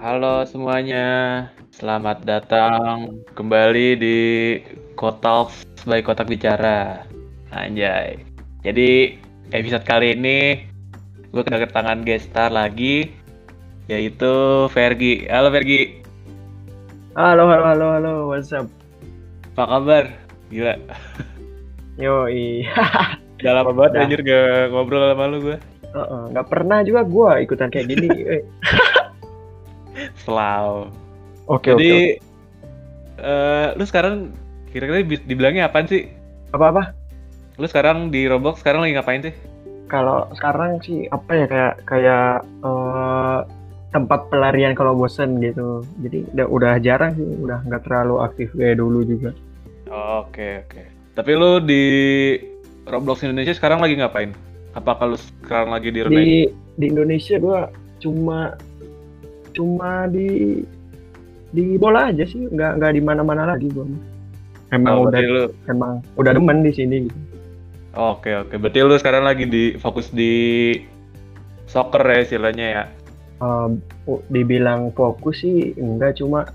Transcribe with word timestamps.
Halo 0.00 0.48
semuanya, 0.48 1.44
selamat 1.76 2.24
datang 2.24 3.20
kembali 3.36 4.00
di 4.00 4.18
Kotalks 4.96 5.68
by 5.84 6.00
Kotak 6.00 6.24
Bicara. 6.24 7.04
Anjay. 7.52 8.24
Jadi 8.64 9.20
episode 9.52 9.84
kali 9.84 10.16
ini 10.16 10.64
gue 11.36 11.44
kedatangan 11.44 12.00
guest 12.00 12.32
star 12.32 12.48
lagi, 12.48 13.12
yaitu 13.92 14.64
Fergi. 14.72 15.28
Halo 15.28 15.52
Fergi, 15.52 16.00
Halo, 17.12 17.44
halo, 17.44 17.64
halo, 17.68 17.86
halo, 18.00 18.12
what's 18.32 18.56
up? 18.56 18.72
apa 19.52 19.68
kabar? 19.68 20.04
Gila, 20.48 20.80
Yo, 22.00 22.24
iya. 22.32 22.72
udah 23.44 23.52
lama 23.52 23.72
banget 23.76 23.92
anjir 24.00 24.20
gak 24.24 24.72
ngobrol 24.72 25.12
sama 25.12 25.28
lu 25.28 25.44
gue. 25.44 25.60
Nggak 26.32 26.46
pernah 26.48 26.80
juga 26.88 27.04
gua 27.04 27.36
ikutan 27.44 27.68
kayak 27.68 27.92
gini. 27.92 28.08
Selalu. 30.24 30.92
Oke, 31.50 31.74
oke. 31.74 31.80
Jadi, 31.80 31.92
oke. 31.92 32.12
eh, 33.20 33.66
lu 33.76 33.84
sekarang 33.84 34.14
kira-kira 34.70 35.02
di- 35.02 35.24
dibilangnya 35.26 35.66
apaan 35.66 35.90
sih? 35.90 36.08
Apa-apa? 36.54 36.94
Lu 37.58 37.66
sekarang 37.66 38.08
di 38.08 38.24
Roblox 38.30 38.62
sekarang 38.62 38.86
lagi 38.86 38.96
ngapain 38.96 39.22
sih? 39.24 39.34
Kalau 39.90 40.30
sekarang 40.38 40.78
sih 40.86 41.10
apa 41.10 41.30
ya 41.34 41.46
kayak 41.50 41.74
kayak 41.84 42.46
eh, 42.46 43.38
tempat 43.90 44.30
pelarian 44.30 44.78
kalau 44.78 44.94
bosen 44.94 45.42
gitu. 45.42 45.82
Jadi 46.06 46.30
udah 46.38 46.46
udah 46.46 46.72
jarang 46.78 47.18
sih, 47.18 47.26
udah 47.26 47.58
nggak 47.66 47.82
terlalu 47.84 48.22
aktif 48.22 48.48
kayak 48.54 48.78
dulu 48.78 49.02
juga. 49.02 49.34
Oke 49.90 50.62
oke. 50.66 50.82
Tapi 51.18 51.30
lu 51.34 51.58
di 51.58 51.84
Roblox 52.86 53.26
Indonesia 53.26 53.52
sekarang 53.52 53.82
lagi 53.82 53.98
ngapain? 53.98 54.30
Apakah 54.78 55.10
lu 55.10 55.18
sekarang 55.18 55.74
lagi 55.74 55.90
di? 55.90 56.00
Di 56.06 56.30
di 56.78 56.84
Indonesia 56.86 57.36
gua 57.42 57.66
cuma 57.98 58.54
cuma 59.60 60.08
di 60.08 60.64
di 61.52 61.76
bola 61.76 62.08
aja 62.08 62.24
sih, 62.24 62.48
nggak 62.48 62.80
nggak 62.80 62.92
di 62.96 63.02
mana-mana 63.04 63.52
lagi 63.52 63.68
gua. 63.68 63.84
Emang 64.72 65.04
Oh, 65.04 65.12
udah 65.12 65.20
lu 65.20 65.44
emang 65.68 66.00
udah 66.16 66.32
demen 66.32 66.64
di 66.64 66.72
sini 66.72 67.04
gitu. 67.04 67.18
Oke 67.92 68.32
oke. 68.32 68.54
Berarti 68.56 68.78
lu 68.80 68.96
sekarang 68.96 69.26
lagi 69.28 69.44
di 69.44 69.74
fokus 69.76 70.08
di 70.08 70.72
soccer 71.66 72.00
ya 72.06 72.18
istilahnya 72.22 72.66
ya. 72.72 72.84
Um, 73.40 73.82
u- 74.06 74.22
dibilang 74.30 74.94
fokus 74.94 75.42
sih 75.42 75.76
enggak 75.76 76.16
cuma 76.16 76.48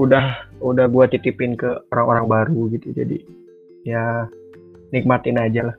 udah 0.00 0.48
udah 0.58 0.86
gua 0.88 1.06
titipin 1.06 1.54
ke 1.54 1.66
orang-orang 1.90 2.26
baru 2.26 2.60
gitu 2.72 2.94
jadi 2.94 3.18
ya 3.82 4.26
nikmatin 4.94 5.38
aja 5.38 5.70
lah 5.74 5.76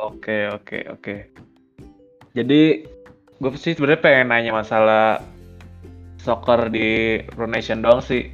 Oke 0.00 0.48
oke 0.48 0.78
oke. 0.88 1.14
Jadi 2.32 2.84
gue 3.36 3.50
sih 3.56 3.72
sebenarnya 3.72 4.00
pengen 4.00 4.26
nanya 4.32 4.52
masalah 4.54 5.20
soccer 6.20 6.68
di 6.68 7.18
Runation 7.34 7.80
doang 7.80 8.00
sih. 8.00 8.28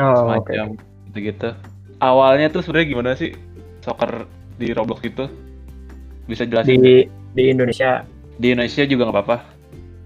oh, 0.00 0.32
oke 0.32 0.48
semacam 0.48 0.66
gitu-gitu. 1.10 1.50
Awalnya 2.00 2.48
tuh 2.50 2.64
sebenarnya 2.64 2.88
gimana 2.88 3.10
sih 3.14 3.30
soccer 3.80 4.24
di 4.56 4.72
Roblox 4.72 5.00
itu? 5.04 5.24
Bisa 6.24 6.48
jelasin? 6.48 6.80
di 6.80 6.96
di 7.32 7.44
Indonesia 7.48 8.02
Di 8.36 8.56
Indonesia 8.56 8.82
juga 8.88 9.08
nggak 9.08 9.16
apa-apa. 9.16 9.38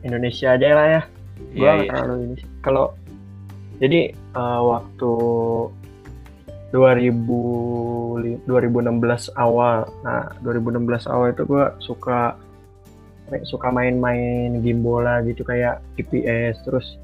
Indonesia 0.03 0.55
aja 0.55 0.69
lah 0.75 0.87
ya 0.89 1.03
Iya, 1.53 1.59
gua 1.59 1.71
nggak 1.73 1.87
iya. 1.87 1.93
terlalu 1.95 2.15
ini 2.25 2.37
kalau 2.61 2.87
jadi 3.77 4.01
eh, 4.13 4.61
waktu 4.65 5.11
2000 6.73 8.23
li- 8.23 8.41
2016 8.45 9.33
awal 9.39 9.87
nah 10.03 10.29
2016 10.43 11.07
awal 11.09 11.33
itu 11.33 11.43
gua 11.47 11.73
suka 11.79 12.35
suka 13.43 13.69
main-main 13.75 14.63
game 14.63 14.83
bola 14.83 15.23
gitu 15.27 15.43
kayak 15.43 15.83
TPS 15.99 16.63
terus 16.63 16.99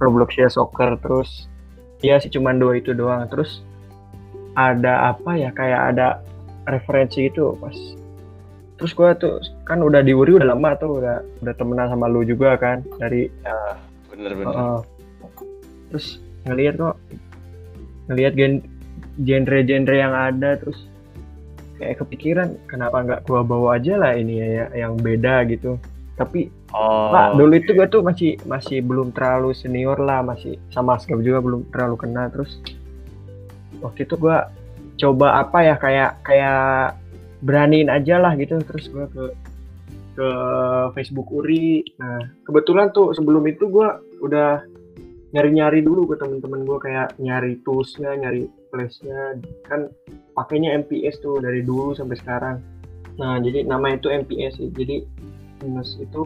Robloxia 0.00 0.48
soccer 0.48 0.96
terus 1.04 1.48
ya 2.00 2.16
sih 2.16 2.32
cuman 2.32 2.56
dua 2.56 2.80
itu 2.80 2.96
doang 2.96 3.28
terus 3.28 3.60
ada 4.56 5.12
apa 5.12 5.36
ya 5.36 5.52
kayak 5.52 5.94
ada 5.94 6.24
referensi 6.64 7.28
itu 7.28 7.54
pas 7.60 7.76
terus 8.80 8.96
gua 8.96 9.12
tuh 9.12 9.44
kan 9.68 9.84
udah 9.84 10.00
di 10.00 10.16
Uri 10.16 10.40
udah 10.40 10.56
lama 10.56 10.72
tuh 10.80 11.04
udah 11.04 11.20
udah 11.44 11.54
temenan 11.60 11.92
sama 11.92 12.08
lu 12.08 12.24
juga 12.24 12.56
kan 12.56 12.80
dari 12.96 13.28
Bener-bener. 14.10 14.52
Heeh. 14.52 14.80
terus 15.92 16.06
ngelihat 16.44 16.74
kok 16.80 16.96
ngelihat 18.08 18.32
gen 18.36 18.54
genre-genre 19.20 19.96
yang 19.96 20.14
ada 20.16 20.56
terus 20.56 20.89
kayak 21.80 22.04
kepikiran 22.04 22.48
kenapa 22.68 23.00
nggak 23.00 23.20
gua 23.24 23.40
bawa 23.40 23.80
aja 23.80 23.96
lah 23.96 24.12
ini 24.12 24.36
ya 24.36 24.48
ya- 24.68 24.72
yang 24.86 25.00
beda 25.00 25.48
gitu 25.48 25.80
tapi 26.14 26.52
Oh. 26.70 27.10
Pak, 27.10 27.34
dulu 27.34 27.58
itu 27.58 27.74
gue 27.74 27.86
tuh 27.90 27.98
masih 27.98 28.38
masih 28.46 28.78
belum 28.86 29.10
terlalu 29.10 29.50
senior 29.50 29.98
lah, 29.98 30.22
masih 30.22 30.54
sama 30.70 30.94
Askab 30.94 31.18
juga 31.18 31.42
belum 31.42 31.66
terlalu 31.74 32.06
kenal. 32.06 32.30
Terus 32.30 32.62
waktu 33.82 34.06
itu 34.06 34.14
gue 34.14 34.36
coba 35.02 35.42
apa 35.42 35.66
ya 35.66 35.74
kayak 35.74 36.22
kayak 36.22 36.94
beraniin 37.42 37.90
aja 37.90 38.22
lah 38.22 38.38
gitu. 38.38 38.62
Terus 38.62 38.86
gue 38.86 39.02
ke 39.10 39.24
ke 40.14 40.28
Facebook 40.94 41.26
Uri. 41.34 41.82
Nah 41.98 42.22
kebetulan 42.46 42.94
tuh 42.94 43.18
sebelum 43.18 43.42
itu 43.50 43.66
gue 43.66 43.88
udah 44.22 44.62
nyari-nyari 45.34 45.82
dulu 45.82 46.14
ke 46.14 46.22
temen-temen 46.22 46.70
gue 46.70 46.78
kayak 46.86 47.18
nyari 47.18 47.58
toolsnya, 47.66 48.14
nyari 48.14 48.46
flashnya. 48.70 49.36
Kan 49.66 49.90
pakainya 50.38 50.74
MPS 50.80 51.20
tuh 51.20 51.42
dari 51.42 51.60
dulu 51.60 51.92
sampai 51.92 52.16
sekarang. 52.16 52.56
Nah 53.18 53.36
jadi 53.42 53.66
nama 53.66 53.94
itu 53.94 54.08
MPS. 54.08 54.62
Jadi 54.72 55.04
minus 55.66 55.98
itu 56.00 56.24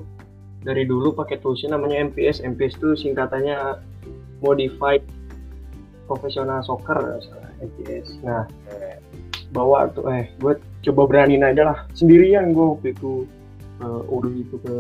dari 0.65 0.87
dulu 0.87 1.12
pakai 1.12 1.41
toolsnya 1.41 1.75
namanya 1.75 2.09
MPS. 2.12 2.44
MPS 2.44 2.78
itu 2.81 2.88
singkatannya 3.09 3.81
Modified 4.44 5.04
Professional 6.04 6.60
Soccer 6.60 7.21
MPS. 7.65 8.21
Nah, 8.21 8.44
bawa 9.54 9.87
tuh 9.94 10.10
eh 10.10 10.27
gue 10.43 10.59
coba 10.91 11.03
beraniin 11.06 11.47
aja 11.47 11.62
lah 11.71 11.78
sendirian 11.94 12.50
gue 12.50 12.66
waktu 12.75 12.91
itu 12.91 13.22
ke 13.78 13.88
Uri 14.10 14.43
itu 14.43 14.56
ke 14.59 14.75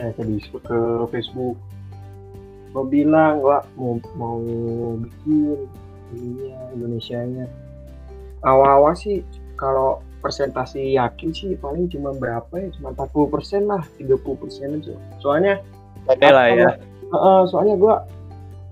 eh 0.00 0.10
ke 0.16 0.22
Discord, 0.24 0.64
ke 0.64 0.78
Facebook 1.12 1.60
gue 2.74 2.84
bilang 2.90 3.44
gue 3.44 3.58
mau 3.76 4.00
mau 4.16 4.40
bikin 4.98 5.68
ininya 6.10 6.58
Indonesianya 6.70 7.46
awal-awal 8.42 8.92
sih 8.92 9.24
kalau 9.54 9.98
persentase 10.18 10.80
yakin 10.80 11.30
sih 11.30 11.52
paling 11.54 11.86
cuma 11.86 12.12
berapa 12.12 12.48
ya 12.54 12.68
cuma 12.74 12.92
40 12.92 13.28
persen 13.28 13.62
lah 13.64 13.80
30 13.96 14.20
persen 14.36 14.68
aja 14.76 14.94
soalnya 15.18 15.60
Oke 16.04 16.28
lah 16.28 16.46
ya. 16.48 16.68
Heeh, 17.06 17.40
soalnya 17.48 17.76
gua 17.76 18.04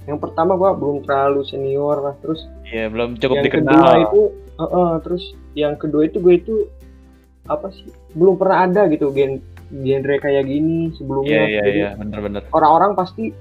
yang 0.05 0.19
pertama 0.19 0.53
gua 0.53 0.75
belum 0.75 1.01
terlalu 1.03 1.41
senior 1.43 2.03
lah 2.03 2.15
terus 2.19 2.45
Iya, 2.67 2.89
belum 2.89 3.17
cukup 3.17 3.37
yang 3.39 3.45
dikenal. 3.47 3.73
kedua 3.73 3.93
itu 4.03 4.21
heeh, 4.55 4.91
terus 5.01 5.25
yang 5.53 5.75
kedua 5.77 6.03
itu 6.05 6.17
gue 6.19 6.35
itu 6.35 6.55
apa 7.45 7.69
sih 7.69 7.85
belum 8.13 8.37
pernah 8.37 8.65
ada 8.65 8.85
gitu 8.87 9.09
gen 9.11 9.41
genre 9.71 10.17
kayak 10.19 10.45
gini 10.45 10.89
Iya, 10.89 10.95
sebelumnya 10.95 11.41
iya, 11.43 11.61
Jadi 11.63 11.79
iya, 11.79 11.91
bener-bener. 11.97 12.43
orang-orang 12.51 12.93
pasti 12.93 13.33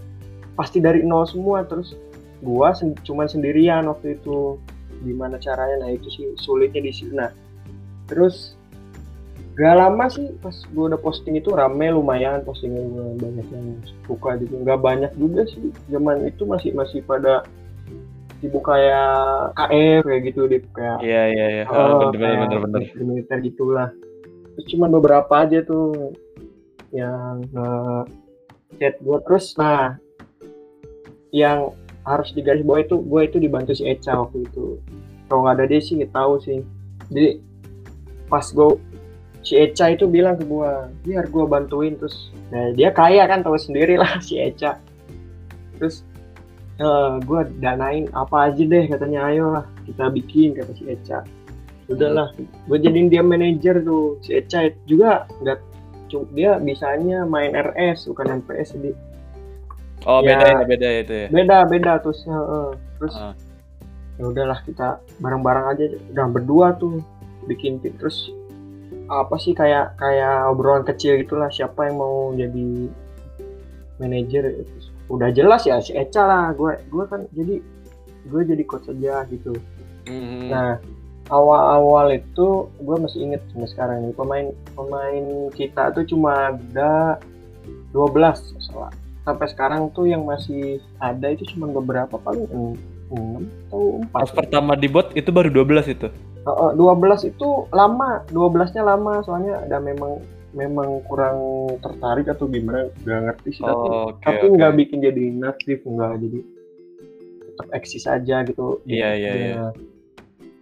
pasti 0.53 0.77
dari 0.77 1.01
nol 1.01 1.23
semua 1.23 1.63
terus 1.63 1.95
gua 2.41 2.73
sen 2.73 2.97
cuman 3.05 3.29
sendirian 3.29 3.87
waktu 3.87 4.17
itu. 4.19 4.57
Gimana 5.01 5.41
caranya? 5.41 5.85
Nah 5.85 5.89
itu 5.93 6.09
sih 6.13 6.25
sulitnya 6.37 6.85
di 6.85 6.93
situ 6.93 7.13
nah 7.13 7.33
terus 8.11 8.59
gak 9.55 9.79
lama 9.79 10.11
sih 10.11 10.35
pas 10.43 10.53
gua 10.75 10.91
udah 10.91 10.99
posting 10.99 11.39
itu 11.39 11.47
rame 11.55 11.91
lumayan 11.95 12.43
postingnya 12.43 12.83
gua 12.91 13.07
banyak 13.15 13.47
yang 13.51 13.67
suka 14.03 14.35
gitu 14.43 14.53
nggak 14.63 14.79
banyak 14.83 15.11
juga 15.15 15.47
sih 15.47 15.71
zaman 15.87 16.27
itu 16.27 16.43
masih 16.43 16.75
masih 16.75 16.99
pada 17.07 17.47
sibuk 18.43 18.67
kayak 18.67 19.53
KF 19.55 20.01
kayak 20.03 20.21
gitu 20.27 20.41
deh 20.49 20.61
kayak 20.75 20.97
Iya, 20.99 21.23
iya, 21.29 21.45
iya. 21.61 21.63
Oh, 21.69 22.09
Oh, 22.09 22.11
bener, 22.11 22.49
bener, 22.49 22.59
bener, 22.65 22.81
di 22.89 23.03
militer 23.05 23.37
gitulah. 23.45 23.93
Terus 24.57 24.65
cuman 24.75 24.89
beberapa 24.97 25.33
aja 25.45 25.61
tuh 25.61 26.11
yang 26.89 27.45
nge 27.53 27.69
chat 28.81 28.95
gue 28.99 29.17
terus 29.29 29.45
nah 29.55 29.95
yang 31.31 31.71
harus 32.05 32.29
digaris 32.33 32.65
bawah 32.65 32.81
itu 32.81 32.95
gue 32.97 33.21
itu 33.25 33.37
dibantu 33.37 33.71
si 33.77 33.83
Eca 33.85 34.17
waktu 34.17 34.45
itu. 34.45 34.81
Kalau 35.29 35.45
nggak 35.45 35.55
ada 35.61 35.65
dia 35.69 35.81
sih 35.81 35.97
tahu 36.09 36.33
sih. 36.41 36.59
Jadi 37.13 37.39
pas 38.27 38.45
gue 38.47 38.69
si 39.45 39.57
Eca 39.57 39.93
itu 39.93 40.05
bilang 40.09 40.37
ke 40.37 40.45
gue 40.45 40.71
biar 41.05 41.29
gue 41.29 41.43
bantuin 41.45 41.97
terus 41.97 42.29
nah 42.53 42.69
dia 42.77 42.93
kaya 42.93 43.25
kan 43.25 43.41
tahu 43.41 43.57
sendiri 43.57 43.97
lah 43.97 44.17
si 44.27 44.41
Eca. 44.41 44.81
Terus 45.77 46.05
eh 46.81 47.13
gue 47.21 47.41
danain 47.61 48.09
apa 48.17 48.49
aja 48.49 48.63
deh 48.65 48.85
katanya 48.89 49.29
ayo 49.29 49.45
lah 49.53 49.65
kita 49.85 50.09
bikin 50.09 50.57
kata 50.57 50.73
si 50.73 50.83
Eca. 50.89 51.21
Udahlah 51.91 52.33
gue 52.39 52.77
jadiin 52.81 53.13
dia 53.13 53.21
manajer 53.21 53.83
tuh. 53.85 54.17
Si 54.25 54.33
Eca 54.33 54.73
juga 54.89 55.29
nggak 55.45 55.71
dia 56.35 56.59
bisanya 56.59 57.23
main 57.23 57.55
RS 57.55 58.11
bukan 58.11 58.43
MPS 58.43 58.75
jadi 58.75 58.91
Oh, 60.03 60.19
Ya. 60.19 60.33
beda 60.33 60.45
ya, 60.47 60.61
beda 60.65 60.87
itu 60.97 61.13
ya. 61.15 61.27
beda 61.29 61.57
beda 61.65 61.91
terus 61.99 62.19
eh, 62.23 62.69
terus 62.97 63.15
Ah. 63.15 63.33
ya 64.17 64.23
udahlah 64.25 64.59
kita 64.61 64.87
bareng-bareng 65.17 65.65
aja 65.67 65.83
udah 66.09 66.27
berdua 66.27 66.67
tuh 66.75 67.01
bikin 67.43 67.77
tim 67.77 67.93
terus 67.95 68.29
apa 69.05 69.35
sih 69.35 69.51
kayak 69.51 69.93
kayak 69.95 70.47
obrolan 70.47 70.81
kecil 70.81 71.17
gitulah 71.17 71.49
siapa 71.49 71.85
yang 71.85 71.97
mau 71.97 72.31
jadi 72.31 72.89
manajer 73.97 74.65
udah 75.07 75.29
jelas 75.29 75.63
ya 75.63 75.77
si 75.77 75.91
Eca 75.91 76.23
lah 76.23 76.45
gue 76.51 76.79
gue 76.81 77.05
kan 77.05 77.21
jadi 77.29 77.59
gue 78.23 78.41
jadi 78.43 78.63
coach 78.63 78.89
aja 78.89 79.25
gitu 79.27 79.53
Hmm. 80.01 80.49
nah 80.49 80.81
awal-awal 81.29 82.09
itu 82.09 82.47
gue 82.73 82.95
masih 82.97 83.21
inget 83.21 83.41
sampai 83.49 83.69
sekarang 83.69 83.97
nih 84.01 84.13
pemain 84.13 84.47
pemain 84.73 85.23
kita 85.51 85.93
tuh 85.93 86.01
cuma 86.03 86.49
ada 86.49 87.21
12 87.91 88.09
salah 88.59 88.89
sampai 89.21 89.47
sekarang 89.47 89.91
tuh 89.91 90.05
yang 90.05 90.23
masih 90.23 90.77
ada 90.97 91.29
itu 91.29 91.45
cuma 91.51 91.69
beberapa 91.69 92.17
paling 92.17 92.47
en- 92.47 92.79
enam 93.11 93.43
atau 93.67 93.99
Pas 94.09 94.23
empat 94.23 94.33
pertama 94.33 94.73
di 94.73 94.87
bot 94.87 95.11
itu 95.13 95.29
baru 95.29 95.51
12 95.51 95.89
itu. 95.89 96.07
Uh, 96.41 96.71
uh, 96.73 96.95
12 96.95 97.27
itu 97.27 97.47
lama 97.69 98.25
12 98.27 98.73
nya 98.73 98.83
lama 98.83 99.21
soalnya 99.21 99.61
ada 99.61 99.77
memang 99.77 100.17
memang 100.51 100.99
kurang 101.05 101.37
tertarik 101.79 102.27
atau 102.27 102.43
gimana 102.45 102.89
nggak 102.99 103.19
ngerti 103.23 103.49
sih 103.53 103.63
tapi 103.63 103.87
Oh, 103.87 104.09
oke. 104.09 104.19
tapi 104.19 104.45
nggak 104.49 104.73
bikin 104.75 104.99
jadi 104.99 105.21
inaktif 105.29 105.79
nggak 105.81 106.11
jadi 106.19 106.39
tetap 107.45 107.67
eksis 107.71 108.03
aja 108.03 108.41
gitu 108.43 108.81
Iya, 108.83 109.09
iya, 109.13 109.31
iya. 109.31 109.53
Nah, 109.55 109.71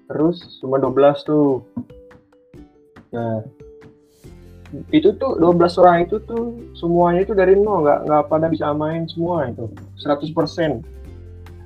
terus 0.05 0.59
cuma 0.59 0.77
12 0.77 0.93
tuh 1.23 1.63
nah 3.09 3.41
itu 4.93 5.09
tuh 5.17 5.37
12 5.41 5.81
orang 5.81 5.97
itu 6.05 6.21
tuh 6.29 6.57
semuanya 6.77 7.25
itu 7.25 7.33
dari 7.33 7.57
nol 7.57 7.85
nggak 7.85 7.99
nggak 8.05 8.23
pada 8.29 8.47
bisa 8.49 8.69
main 8.73 9.09
semua 9.09 9.49
itu 9.49 9.65
100% 10.05 10.85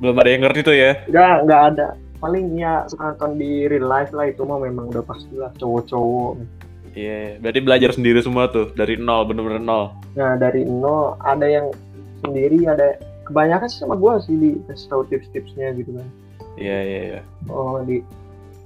Belum 0.01 0.19
ada 0.19 0.29
yang 0.29 0.43
ngerti 0.43 0.59
tuh 0.65 0.75
ya. 0.75 0.99
nggak 1.07 1.35
nggak 1.47 1.61
ada 1.75 1.87
paling 2.23 2.55
ya 2.55 2.87
nonton 2.95 3.35
di 3.35 3.67
real 3.67 3.87
life 3.87 4.15
lah 4.15 4.31
itu 4.31 4.47
mah 4.47 4.59
memang 4.59 4.87
udah 4.95 5.03
pastilah 5.03 5.51
cowok-cowok 5.59 6.39
Iya, 6.93 7.41
berarti 7.41 7.59
belajar 7.65 7.89
sendiri 7.89 8.21
semua 8.21 8.45
tuh 8.53 8.69
dari 8.77 9.01
nol, 9.01 9.25
bener-bener 9.25 9.57
nol. 9.57 9.97
Nah 10.13 10.37
dari 10.37 10.61
nol 10.61 11.17
ada 11.25 11.49
yang 11.49 11.73
sendiri 12.21 12.69
ada 12.69 13.01
kebanyakan 13.25 13.65
sih 13.65 13.81
sama 13.81 13.97
gua 13.97 14.21
sih 14.21 14.37
dikasih 14.37 14.87
tahu 14.93 15.01
tips-tipsnya 15.09 15.73
gitu 15.73 15.97
kan. 15.97 16.07
Iya, 16.53 16.79
iya, 16.85 17.01
iya. 17.09 17.21
Oh 17.49 17.81
di 17.81 18.05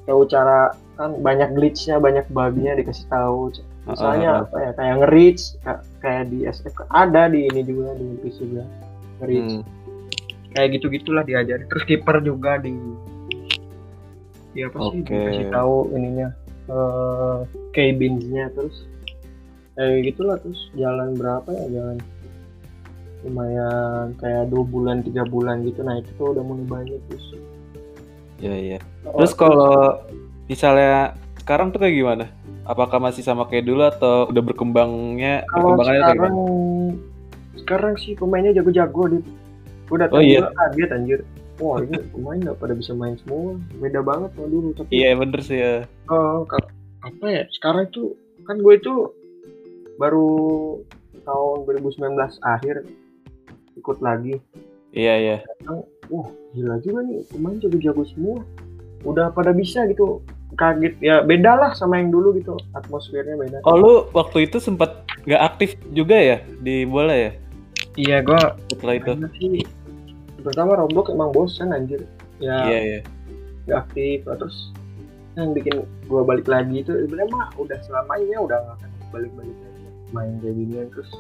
tahu 0.04 0.28
cara 0.28 0.75
kan 1.00 1.16
banyak 1.24 1.56
glitchnya 1.56 2.04
banyak 2.04 2.28
bugnya 2.28 2.75
dikasih 2.75 3.07
tahu. 3.07 3.56
Misalnya 3.88 4.30
ah, 4.30 4.44
apa 4.44 4.57
ya 4.60 4.72
kayak 4.75 4.95
nge-reach 5.00 5.44
ka- 5.63 5.86
kayak 6.04 6.24
di 6.28 6.44
SF 6.44 6.75
ada 6.92 7.31
di 7.31 7.48
ini 7.48 7.62
juga 7.63 7.95
di 7.95 8.06
PC 8.19 8.38
juga 8.44 8.66
nge-reach. 9.24 9.54
Hmm. 9.60 9.63
Kayak 10.51 10.68
gitu-gitulah 10.80 11.24
diajari. 11.24 11.63
Terus 11.72 11.84
kiper 11.88 12.18
juga 12.19 12.60
di 12.60 12.75
ya 14.57 14.74
apa 14.74 14.78
sih 14.89 15.06
Oke. 15.06 15.13
dikasih 15.13 15.48
tahu 15.54 15.75
ininya 15.94 16.28
eh 16.68 17.38
cabins-nya 17.78 18.50
terus 18.57 18.89
kayak 19.78 20.10
gitulah 20.10 20.36
terus 20.42 20.57
jalan 20.74 21.13
berapa 21.13 21.45
ya 21.54 21.66
jalan 21.78 21.98
lumayan 23.22 24.18
kayak 24.18 24.50
dua 24.50 24.66
bulan 24.66 25.06
tiga 25.06 25.22
bulan 25.30 25.62
gitu 25.62 25.86
nah 25.86 26.01
itu 26.01 26.10
tuh 26.18 26.33
udah 26.33 26.42
mulai 26.42 26.66
banyak 26.66 27.01
terus 27.06 27.38
Iya, 28.38 28.54
iya. 28.54 28.80
Oh, 29.01 29.18
Terus 29.18 29.33
kalau 29.33 29.98
misalnya 30.45 31.18
sekarang 31.48 31.72
tuh 31.72 31.80
kayak 31.80 31.96
gimana? 31.96 32.26
Apakah 32.68 33.00
masih 33.00 33.24
sama 33.24 33.48
kayak 33.48 33.64
dulu 33.64 33.88
atau 33.88 34.28
udah 34.28 34.44
berkembangnya? 34.44 35.48
kalau 35.48 35.80
Perkembangannya 35.80 35.88
kayak 35.96 36.04
sekarang 36.12 36.34
gimana? 36.36 37.16
sekarang 37.58 37.94
sih 37.96 38.14
pemainnya 38.14 38.52
jago-jago 38.54 39.04
di 39.08 39.20
datang 39.96 40.20
Oh, 40.20 40.24
iya. 40.24 40.44
kaget 40.52 40.90
anjir 40.92 41.20
wah 41.58 41.80
ini 41.80 41.96
pemain 42.12 42.38
nggak 42.38 42.60
pada 42.60 42.76
bisa 42.76 42.92
main 42.94 43.16
semua 43.24 43.56
beda 43.80 44.04
banget 44.04 44.30
sama 44.36 44.48
dulu 44.52 44.70
tapi 44.76 44.92
Iya, 44.92 45.16
bener 45.16 45.40
sih 45.40 45.58
ya. 45.58 45.88
Oh, 46.12 46.44
apa 47.02 47.26
ya? 47.26 47.44
Sekarang 47.50 47.88
itu 47.88 48.12
kan 48.44 48.60
gue 48.60 48.74
itu 48.76 48.94
baru 49.96 50.30
tahun 51.24 51.58
2019 51.66 52.14
akhir 52.44 52.76
ikut 53.74 53.98
lagi. 54.04 54.38
Iya, 54.92 55.14
iya. 55.18 55.38
Wah, 56.12 56.28
gila 56.52 56.78
juga 56.84 57.00
nih 57.08 57.24
pemain 57.32 57.56
jago-jago 57.58 58.04
semua. 58.12 58.44
Udah 59.08 59.32
pada 59.32 59.56
bisa 59.56 59.88
gitu. 59.88 60.20
Kaget 60.56 60.96
ya 61.00 61.20
beda 61.20 61.52
lah 61.54 61.72
sama 61.74 62.00
yang 62.00 62.10
dulu 62.10 62.32
gitu. 62.34 62.56
Atmosfernya 62.72 63.36
beda. 63.36 63.58
Oh, 63.64 63.76
lu 63.76 63.92
waktu 64.12 64.46
itu 64.46 64.58
sempat 64.58 65.04
nggak 65.26 65.42
aktif 65.44 65.76
juga 65.92 66.16
ya 66.16 66.38
di 66.58 66.84
bola 66.84 67.12
ya? 67.12 67.32
iya, 67.94 68.22
gue 68.22 68.38
Setelah 68.70 68.96
itu. 68.96 69.12
sih 69.36 69.66
pertama 70.40 70.78
Roblox 70.78 71.10
emang 71.10 71.34
bosan 71.34 71.74
anjir. 71.74 72.06
Ya, 72.38 72.62
Iya, 72.64 72.80
iya. 72.80 73.00
nggak 73.66 73.80
aktif 73.84 74.18
terus 74.24 74.58
yang 75.34 75.52
bikin 75.52 75.76
gua 76.06 76.22
balik 76.24 76.46
lagi 76.46 76.80
itu 76.80 76.90
sebenarnya 76.90 77.30
mah 77.30 77.50
udah 77.58 77.78
selamanya 77.84 78.38
udah 78.40 78.58
nggak 78.58 78.76
akan 78.78 78.90
balik-balik 79.12 79.54
lagi 79.54 79.84
main 80.10 80.34
kayak 80.40 80.56
ginian 80.56 80.88
terus 80.90 81.12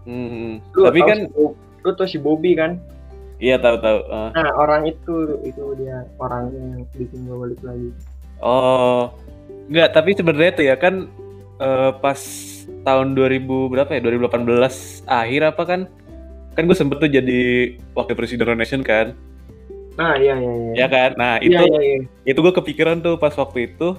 Hmm. 0.00 0.58
Lu 0.72 0.82
Tapi 0.82 0.98
tahu 0.98 1.06
kan, 1.06 1.18
si 1.20 1.44
lu 1.80 1.90
tau 1.92 2.06
si 2.06 2.16
Bobby 2.16 2.56
kan 2.56 2.80
iya 3.36 3.56
tahu-tahu. 3.56 3.98
Ah. 4.08 4.30
nah 4.32 4.48
orang 4.54 4.84
itu 4.84 5.14
itu 5.42 5.62
dia 5.76 6.08
orangnya 6.16 6.58
yang 6.74 6.82
bikin 6.92 7.20
gua 7.24 7.44
balik 7.44 7.60
lagi 7.60 7.88
Oh, 8.40 9.12
nggak. 9.68 9.92
Tapi 9.94 10.10
sebenarnya 10.16 10.52
tuh 10.56 10.64
ya 10.66 10.76
kan 10.76 11.08
eh, 11.60 11.92
pas 12.00 12.20
tahun 12.84 13.12
2000 13.12 13.72
berapa 13.72 13.90
ya? 13.92 14.00
2018 14.00 15.04
akhir 15.06 15.40
apa 15.44 15.62
kan? 15.64 15.80
Kan 16.56 16.66
gue 16.66 16.76
sempet 16.76 16.98
tuh 16.98 17.08
jadi 17.08 17.72
wakil 17.94 18.18
presiden 18.18 18.58
Nation 18.58 18.82
kan, 18.82 19.14
nah 20.00 20.16
iya 20.16 20.34
iya 20.38 20.52
iya 20.52 20.72
ya 20.74 20.86
kan? 20.88 21.10
Nah 21.18 21.34
iya 21.38 21.60
itu 21.60 21.64
iya, 21.66 21.80
iya. 21.82 21.98
itu 22.26 22.38
gue 22.40 22.54
kepikiran 22.56 23.04
tuh 23.04 23.20
pas 23.20 23.34
waktu 23.36 23.70
itu 23.70 23.94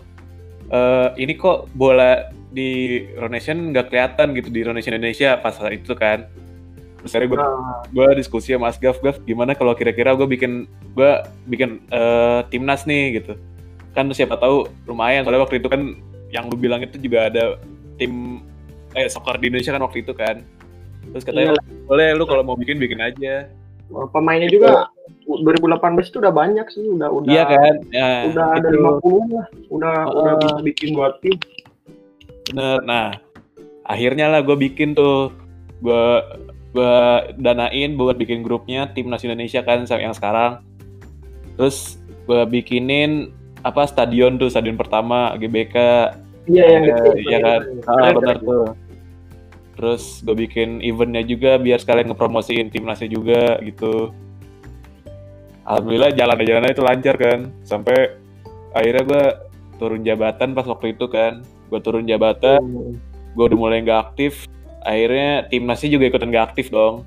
eh 0.71 1.09
ini 1.19 1.35
kok 1.35 1.67
bola 1.75 2.31
di 2.51 3.03
Ronation 3.19 3.75
nggak 3.75 3.91
kelihatan 3.91 4.31
gitu 4.39 4.49
di 4.49 4.61
Ronation 4.63 4.95
Indonesia 4.95 5.35
pas 5.39 5.51
saat 5.55 5.75
itu 5.75 5.91
kan 5.95 6.25
terus 7.03 7.11
akhirnya 7.11 7.29
gue 7.35 7.39
Nah, 7.39 7.81
gue 7.91 8.07
diskusi 8.15 8.55
sama 8.55 8.71
Mas 8.71 8.79
Gaf 8.79 9.03
Gaf 9.03 9.19
gimana 9.27 9.51
kalau 9.51 9.75
kira-kira 9.75 10.15
gue 10.15 10.27
bikin 10.27 10.69
gue 10.95 11.11
bikin 11.51 11.83
eh, 11.91 12.39
timnas 12.47 12.87
nih 12.87 13.19
gitu 13.19 13.35
kan 13.91 14.07
siapa 14.15 14.39
tahu 14.39 14.67
lumayan 14.87 15.23
soalnya 15.23 15.43
waktu 15.43 15.59
itu 15.59 15.67
kan 15.67 15.95
yang 16.31 16.47
lu 16.47 16.55
bilang 16.55 16.79
itu 16.83 16.95
juga 16.99 17.27
ada 17.27 17.59
tim 17.99 18.43
eh 18.95 19.07
soccer 19.07 19.39
di 19.39 19.51
Indonesia 19.51 19.75
kan 19.75 19.83
waktu 19.83 19.99
itu 20.03 20.13
kan 20.15 20.43
terus 21.11 21.23
katanya 21.27 21.55
boleh 21.87 22.15
lu 22.15 22.23
kalau 22.23 22.43
mau 22.43 22.55
bikin 22.55 22.79
bikin 22.79 23.03
aja 23.03 23.51
oh, 23.91 24.07
pemainnya 24.07 24.47
juga 24.47 24.87
2018 25.27 26.07
itu 26.07 26.17
udah 26.23 26.33
banyak 26.33 26.67
sih 26.71 26.87
udah 26.87 27.09
udah 27.11 27.31
iya 27.31 27.43
kan 27.47 27.73
ya, 27.91 28.31
udah 28.31 28.47
ada 28.55 28.67
itu. 28.71 28.79
50 28.79 29.35
lah 29.35 29.47
udah 29.71 29.95
Oh. 30.07 30.19
udah 30.23 30.33
bisa 30.39 30.59
bikin 30.63 30.89
buat 30.95 31.19
tim 31.19 31.35
Bener. 32.51 32.83
Nah, 32.83 33.15
akhirnya 33.87 34.27
lah 34.27 34.43
gue 34.43 34.59
bikin 34.59 34.91
tuh, 34.91 35.31
gue 35.79 36.05
gue 36.71 36.95
danain 37.39 37.95
buat 37.99 38.15
bikin 38.15 38.43
grupnya 38.43 38.91
timnas 38.91 39.23
Indonesia 39.23 39.63
kan 39.63 39.87
yang 39.87 40.15
sekarang. 40.15 40.59
Terus 41.55 41.95
gue 42.27 42.41
bikinin 42.47 43.31
apa 43.61 43.85
stadion 43.85 44.35
tuh 44.35 44.47
stadion 44.47 44.73
pertama 44.73 45.33
GBK 45.35 45.75
iya 46.45 46.65
yang 46.67 46.83
Iya, 46.83 46.89
gitu 46.89 47.09
iya 47.23 47.37
kan. 47.39 47.59
ah, 47.83 47.95
Keren, 48.01 48.13
bener 48.17 48.35
keren. 48.35 48.47
tuh. 48.47 48.67
Terus 49.71 50.03
gue 50.21 50.35
bikin 50.39 50.69
eventnya 50.79 51.21
juga 51.21 51.55
biar 51.55 51.77
sekalian 51.77 52.09
ngepromosiin 52.09 52.67
timnasnya 52.69 53.07
juga 53.07 53.57
gitu. 53.61 54.09
Alhamdulillah 55.63 56.11
jalan-jalannya 56.11 56.71
itu 56.71 56.83
lancar 56.83 57.15
kan. 57.15 57.39
Sampai 57.61 58.17
akhirnya 58.71 59.03
gue 59.03 59.23
turun 59.77 60.01
jabatan 60.01 60.51
pas 60.51 60.65
waktu 60.65 60.91
itu 60.91 61.05
kan. 61.07 61.41
Gue 61.69 61.79
turun 61.79 62.03
jabatan, 62.03 62.59
Hmm. 62.59 62.93
gue 63.31 63.43
udah 63.47 63.57
mulai 63.57 63.79
nggak 63.79 64.01
aktif 64.07 64.43
akhirnya 64.81 65.45
timnasnya 65.47 65.87
juga 65.89 66.09
ikutan 66.09 66.27
nggak 66.27 66.51
aktif 66.51 66.67
dong 66.67 67.05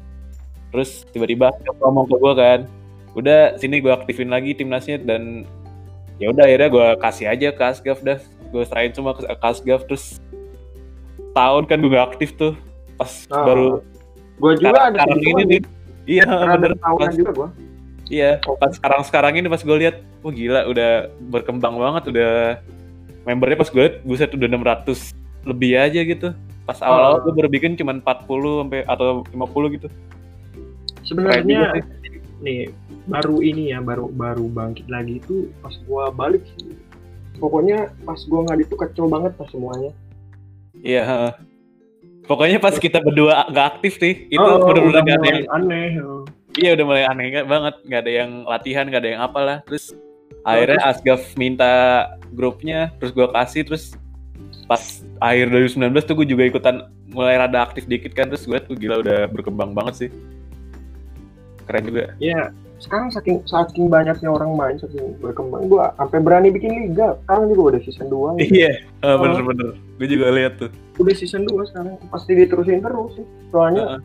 terus 0.71 1.03
tiba-tiba 1.11 1.51
ngomong 1.77 2.07
ke 2.07 2.17
gue 2.17 2.33
kan 2.33 2.61
udah 3.13 3.59
sini 3.59 3.79
gue 3.79 3.91
aktifin 3.91 4.31
lagi 4.31 4.55
timnasnya 4.55 4.99
dan 4.99 5.43
ya 6.17 6.31
udah 6.31 6.45
akhirnya 6.45 6.69
gue 6.69 6.87
kasih 6.99 7.27
aja 7.27 7.49
ke 7.51 7.63
Asgaf 7.63 7.99
dah. 8.01 8.19
Gue 8.49 8.63
serahin 8.63 8.93
semua 8.93 9.13
ke 9.13 9.23
Asgaf 9.41 9.83
terus 9.85 10.19
tahun 11.33 11.67
kan 11.67 11.79
gue 11.79 11.91
nggak 11.91 12.07
aktif 12.11 12.35
tuh. 12.35 12.55
Pas 12.95 13.11
Ah, 13.29 13.43
baru 13.45 13.83
gua 14.39 14.53
juga 14.55 14.71
ada 14.85 15.03
sekarang 15.03 15.23
ini 15.25 15.43
nih 15.47 15.61
iya 16.07 16.27
bener. 16.27 16.75
tahunan 16.77 16.99
pas, 17.01 17.15
juga 17.15 17.31
gua. 17.33 17.49
iya 18.07 18.31
pas 18.59 18.71
sekarang 18.71 19.03
sekarang 19.03 19.33
ini 19.35 19.47
pas 19.47 19.59
gue 19.59 19.77
lihat 19.79 19.97
wah 20.21 20.31
gila 20.31 20.67
udah 20.67 20.91
berkembang 21.29 21.75
banget 21.75 22.03
udah 22.11 22.33
membernya 23.25 23.57
pas 23.57 23.71
gue 23.71 23.79
liat 23.81 23.97
buset 24.03 24.31
udah 24.31 24.47
600 24.47 25.15
lebih 25.45 25.71
aja 25.75 26.01
gitu. 26.01 26.29
Pas 26.65 26.79
awal-awal 26.81 27.19
Ah. 27.19 27.23
gue 27.23 27.33
baru 27.33 27.49
bikin 27.49 27.75
cuma 27.75 27.95
40 27.95 28.63
sampai 28.63 28.81
atau 28.85 29.23
50 29.27 29.75
gitu. 29.75 29.89
Sebenarnya 31.03 31.75
nih 32.45 32.71
baru 33.09 33.41
ini 33.41 33.73
ya 33.73 33.81
baru 33.81 34.13
baru 34.13 34.47
bangkit 34.53 34.87
lagi 34.93 35.19
itu 35.19 35.49
pas 35.65 35.73
gua 35.89 36.13
balik 36.13 36.45
sih. 36.61 36.77
Pokoknya 37.41 37.91
pas 38.05 38.21
gua 38.29 38.45
nggak 38.47 38.69
itu 38.69 38.75
kacau 38.77 39.09
banget 39.09 39.33
pas 39.35 39.49
semuanya. 39.49 39.91
Iya 40.85 41.33
pokoknya 42.25 42.59
pas 42.61 42.77
kita 42.77 43.01
berdua 43.05 43.49
nggak 43.53 43.67
aktif 43.77 44.01
nih 44.01 44.33
itu 44.33 44.41
Oh, 44.41 44.73
udah 44.73 45.01
nggak 45.05 45.17
ada 45.17 45.21
mulai 45.21 45.37
yang 45.45 45.53
aneh 45.53 45.89
oh. 46.01 46.25
iya 46.57 46.71
udah 46.73 46.85
mulai 46.85 47.05
aneh 47.05 47.27
banget 47.45 47.75
nggak 47.85 48.01
ada 48.01 48.13
yang 48.13 48.31
latihan 48.49 48.85
nggak 48.89 49.03
ada 49.05 49.11
yang 49.11 49.23
apalah. 49.23 49.59
Terus 49.69 49.93
akhirnya 50.45 50.81
Asgaf 50.85 51.23
minta 51.41 51.73
grupnya 52.37 52.93
terus 53.01 53.13
gue 53.17 53.27
kasih 53.33 53.63
terus 53.65 53.85
pas 54.65 55.05
akhir 55.21 55.53
2019 55.53 55.93
tuh 56.05 56.15
gue 56.21 56.27
juga 56.29 56.45
ikutan 56.49 56.89
mulai 57.13 57.37
rada 57.37 57.65
aktif 57.65 57.85
dikit 57.89 58.13
kan 58.17 58.29
terus 58.29 58.45
gue 58.49 58.57
tuh 58.61 58.77
gila 58.77 59.01
udah 59.01 59.29
berkembang 59.29 59.73
banget 59.77 59.95
sih 60.07 60.11
keren 61.65 61.85
juga 61.85 62.13
Iya, 62.19 62.53
sekarang 62.79 63.09
saking 63.09 63.43
saking 63.45 63.87
banyaknya 63.89 64.29
orang 64.29 64.53
main, 64.53 64.77
saking 64.77 65.17
berkembang, 65.19 65.67
gua 65.67 65.91
sampai 65.97 66.21
berani 66.21 66.49
bikin 66.49 66.71
liga. 66.85 67.17
Sekarang 67.25 67.49
juga 67.49 67.63
udah 67.73 67.81
season 67.83 68.07
2 68.09 68.37
gitu. 68.39 68.53
iya 68.61 68.71
ah, 69.01 69.17
bener-bener 69.17 69.69
gue 69.97 70.09
juga 70.11 70.27
lihat 70.31 70.53
tuh 70.59 70.71
Udah 70.95 71.15
season 71.15 71.43
2 71.45 71.55
sekarang. 71.71 71.97
Pasti 72.07 72.33
diterusin 72.35 72.79
terus 72.79 73.17
sih. 73.17 73.27
Soalnya 73.49 73.85
Heeh. 73.97 74.01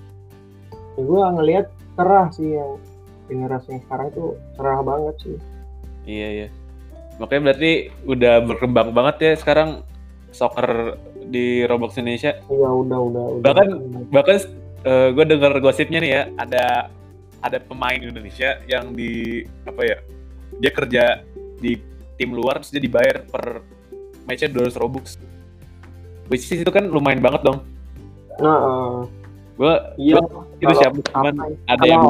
ya 0.95 1.03
gua 1.03 1.23
ngelihat 1.33 1.65
cerah 1.93 2.27
sih 2.31 2.55
yang 2.55 2.79
generasi 3.27 3.67
yang 3.71 3.81
sekarang 3.85 4.07
tuh 4.11 4.27
cerah 4.55 4.79
banget 4.81 5.15
sih. 5.21 5.35
iya 6.03 6.27
iya 6.33 6.47
makanya 7.19 7.51
berarti 7.51 7.71
udah 8.03 8.33
berkembang 8.41 8.89
banget 8.89 9.15
ya 9.19 9.31
sekarang 9.35 9.69
soccer 10.31 10.95
di 11.27 11.67
Roblox 11.67 11.99
Indonesia 11.99 12.33
Iya, 12.47 12.69
udah 12.71 12.99
udah 13.03 13.23
udah. 13.35 13.43
Bahkan- 13.43 13.71
bahkan 14.09 14.37
gue 15.13 15.25
dengar 15.27 15.51
gosipnya 15.59 15.99
nih 15.99 16.11
ya 16.11 16.21
ada 16.37 16.63
ada 17.39 17.57
pemain 17.59 17.95
Indonesia 17.95 18.59
yang 18.67 18.91
di 18.91 19.43
apa 19.63 19.81
ya 19.83 19.97
dia 20.59 20.71
kerja 20.71 21.03
di 21.57 21.79
tim 22.15 22.35
luar 22.35 22.59
terus 22.59 22.71
dia 22.71 22.83
dibayar 22.83 23.23
per 23.23 23.63
matchnya 24.27 24.51
200 24.51 24.75
robux 24.75 25.15
which 26.27 26.45
is 26.45 26.59
itu 26.59 26.71
kan 26.71 26.85
lumayan 26.85 27.19
banget 27.19 27.43
dong 27.43 27.59
Nah, 28.39 29.03
gue 29.59 29.73
iya. 29.99 30.15
itu 30.63 30.73
siapa 30.79 30.95
cuman 31.11 31.35
ada 31.67 31.83
yang 31.83 32.03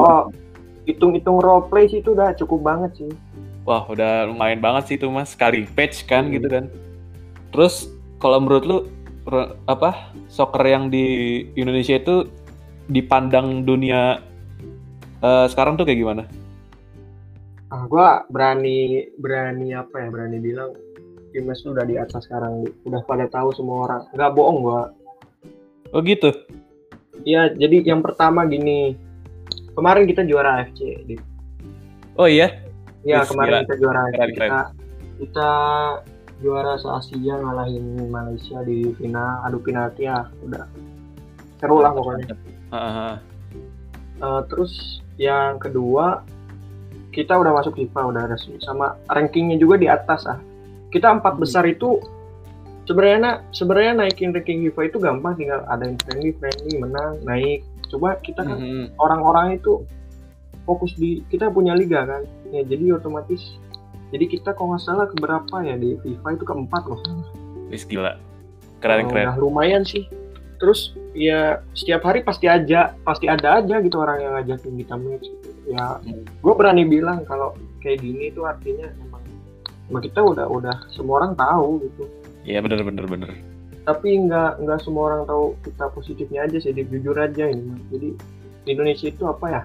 hitung-hitung 0.86 1.42
role 1.42 1.66
play 1.66 1.90
sih 1.90 1.98
itu 1.98 2.14
udah 2.14 2.30
cukup 2.38 2.62
banget 2.62 2.90
sih. 3.02 3.10
wah 3.66 3.82
udah 3.90 4.30
lumayan 4.30 4.62
banget 4.62 4.82
sih 4.86 4.94
itu 4.94 5.10
mas 5.10 5.34
sekali 5.34 5.66
patch 5.66 6.06
kan 6.06 6.30
Hmm. 6.30 6.34
gitu 6.38 6.46
kan 6.46 6.64
terus 7.50 7.90
kalau 8.22 8.38
menurut 8.38 8.62
lu 8.62 8.78
apa 9.66 10.14
soccer 10.30 10.62
yang 10.64 10.86
di 10.86 11.06
Indonesia 11.58 11.98
itu 11.98 12.30
dipandang 12.86 13.66
dunia 13.66 14.22
eh, 15.20 15.46
sekarang 15.48 15.76
tuh 15.76 15.84
kayak 15.84 16.00
gimana? 16.00 16.22
Ah, 17.70 17.86
gua 17.86 18.26
berani 18.26 19.06
berani 19.14 19.72
apa 19.72 20.02
ya? 20.02 20.08
Berani 20.10 20.42
bilang 20.42 20.74
timnas 21.30 21.62
tuh 21.62 21.70
udah 21.72 21.86
di 21.86 21.94
atas 21.94 22.26
sekarang. 22.26 22.66
Udah 22.82 23.00
pada 23.06 23.30
tahu 23.30 23.54
semua 23.54 23.86
orang. 23.86 24.02
Nggak 24.10 24.32
bohong 24.34 24.58
gua. 24.60 24.82
Oh 25.94 26.02
gitu. 26.02 26.30
Iya, 27.22 27.52
jadi 27.54 27.84
yang 27.94 28.02
pertama 28.02 28.46
gini. 28.46 28.96
Kemarin 29.70 30.04
kita 30.04 30.26
juara 30.26 30.60
AFC. 30.60 30.80
Di, 31.06 31.14
Oh 32.18 32.26
iya. 32.26 32.52
ya, 33.06 33.22
Wih, 33.22 33.28
kemarin 33.32 33.52
gila. 33.54 33.60
kita 33.64 33.74
juara 33.78 33.98
AFC. 34.02 34.14
Keren, 34.18 34.34
Kita 34.34 34.60
kita 35.20 35.50
juara 36.40 36.72
se-Asia 36.80 37.34
ngalahin 37.38 37.86
Malaysia 38.08 38.58
di 38.64 38.90
final 38.98 39.46
adu 39.46 39.62
penalti 39.62 40.08
ya. 40.10 40.26
Udah 40.42 40.66
seru 41.62 41.84
lah 41.84 41.92
pokoknya. 41.94 42.34
Eh, 44.20 44.40
terus 44.52 45.00
yang 45.20 45.60
kedua 45.60 46.24
kita 47.10 47.36
udah 47.36 47.52
masuk 47.52 47.76
FIFA 47.76 48.00
udah 48.08 48.24
resmi 48.26 48.56
sama 48.58 48.96
rankingnya 49.06 49.60
juga 49.60 49.76
di 49.76 49.86
atas 49.86 50.24
ah 50.24 50.40
kita 50.88 51.12
empat 51.12 51.36
Hmm. 51.36 51.42
besar 51.42 51.64
itu 51.66 52.00
sebenarnya 52.82 53.44
sebenarnya 53.50 53.92
naikin 53.98 54.32
ranking 54.32 54.64
FIFA 54.64 54.80
itu 54.82 54.96
gampang 54.98 55.36
tinggal 55.36 55.60
ada 55.68 55.84
yang 55.84 56.00
friendly 56.00 56.32
friendly 56.34 56.74
menang 56.78 57.20
naik 57.22 57.60
coba 57.86 58.16
kita 58.18 58.40
kan 58.40 58.56
Mhm. 58.56 58.96
orang-orang 58.96 59.60
itu 59.60 59.84
fokus 60.62 60.94
di 60.94 61.20
kita 61.26 61.50
punya 61.50 61.74
liga 61.74 62.02
kan 62.02 62.22
ya 62.48 62.62
jadi 62.62 62.96
otomatis 62.96 63.58
jadi 64.10 64.24
kita 64.26 64.54
kalau 64.54 64.72
nggak 64.72 64.82
salah 64.82 65.06
keberapa 65.06 65.56
ya 65.60 65.74
di 65.74 65.98
FIFA 65.98 66.28
itu 66.32 66.44
keempat 66.44 66.82
loh 66.86 67.00
Wis 67.68 67.84
gila. 67.84 68.18
Keren 68.80 69.06
Oh, 69.06 69.08
keren. 69.08 69.26
udah 69.28 69.36
lumayan 69.38 69.82
sih 69.84 70.08
terus 70.60 70.80
ya 71.10 71.40
setiap 71.72 72.04
hari 72.04 72.20
pasti 72.20 72.44
aja 72.44 72.92
pasti 73.00 73.26
ada 73.26 73.58
aja 73.58 73.80
gitu 73.80 73.96
orang 73.96 74.20
yang 74.20 74.32
ngajakin 74.34 74.76
kita 74.76 74.94
match 74.94 75.26
ya 75.66 75.96
Hmm. 75.98 76.22
gue 76.26 76.52
berani 76.52 76.84
bilang 76.84 77.24
kalau 77.24 77.52
kayak 77.78 78.00
gini 78.00 78.28
itu 78.28 78.42
artinya 78.42 78.90
emang 79.00 79.22
emang 79.86 80.02
kita 80.02 80.20
udah 80.20 80.46
udah 80.46 80.76
semua 80.88 81.18
orang 81.18 81.32
tahu 81.34 81.80
gitu 81.80 82.04
Iya 82.42 82.60
bener 82.60 82.80
bener 82.80 83.04
bener. 83.04 83.30
tapi 83.80 84.12
nggak 84.20 84.60
nggak 84.60 84.78
semua 84.80 85.02
orang 85.08 85.22
tahu 85.24 85.44
kita 85.62 85.84
positifnya 85.90 86.44
aja 86.44 86.56
sih 86.58 86.72
jujur 86.72 87.14
aja 87.14 87.44
ini 87.46 87.74
jadi 87.88 88.08
di 88.60 88.68
Indonesia 88.68 89.08
itu 89.08 89.24
apa 89.24 89.46
ya 89.48 89.62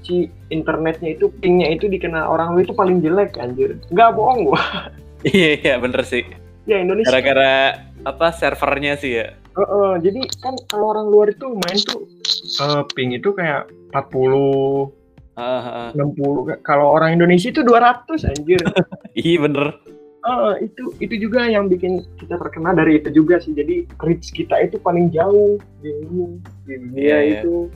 si 0.00 0.16
internetnya 0.48 1.14
itu 1.14 1.30
pingnya 1.34 1.70
itu 1.70 1.86
dikenal 1.86 2.26
orang 2.26 2.52
lu 2.52 2.60
itu 2.60 2.72
paling 2.72 2.98
jelek 2.98 3.36
anjir 3.36 3.78
nggak 3.88 4.10
bohong 4.12 4.46
gua 4.46 4.60
Iya 5.24 5.50
iya 5.56 5.74
bener 5.76 6.02
sih. 6.02 6.20
ya 6.62 6.76
Indonesia 6.76 7.08
Gara-gara 7.08 7.80
apa 8.02 8.28
servernya 8.30 8.96
sih 8.96 9.16
ya. 9.16 9.32
Heeh, 9.54 9.92
jadi 10.02 10.20
kan 10.42 10.54
kalau 10.66 10.90
orang 10.90 11.06
luar 11.06 11.30
itu 11.30 11.46
main 11.46 11.78
tuh 11.78 12.10
eh, 12.58 12.82
ping 12.92 13.14
itu 13.14 13.30
kayak 13.30 13.70
40, 13.94 14.90
Heeh, 15.38 15.60
heeh. 15.62 15.88
60. 15.94 16.58
Kalau 16.62 16.90
orang 16.90 17.14
Indonesia 17.14 17.50
itu 17.50 17.62
200 17.62 18.22
anjir. 18.26 18.58
Iya 19.14 19.46
bener. 19.46 19.78
Heeh, 20.26 20.52
itu 20.66 20.82
itu 20.98 21.14
juga 21.28 21.46
yang 21.46 21.70
bikin 21.70 22.02
kita 22.18 22.34
terkenal 22.34 22.74
dari 22.74 22.98
itu 22.98 23.14
juga 23.14 23.38
sih. 23.38 23.54
Jadi 23.54 23.86
reach 24.02 24.34
kita 24.34 24.58
itu 24.58 24.74
paling 24.82 25.06
jauh 25.14 25.54
di 25.78 25.90
ini, 26.02 26.40
dunia 26.66 26.98
Iya, 26.98 27.18
iya. 27.22 27.40
itu. 27.42 27.70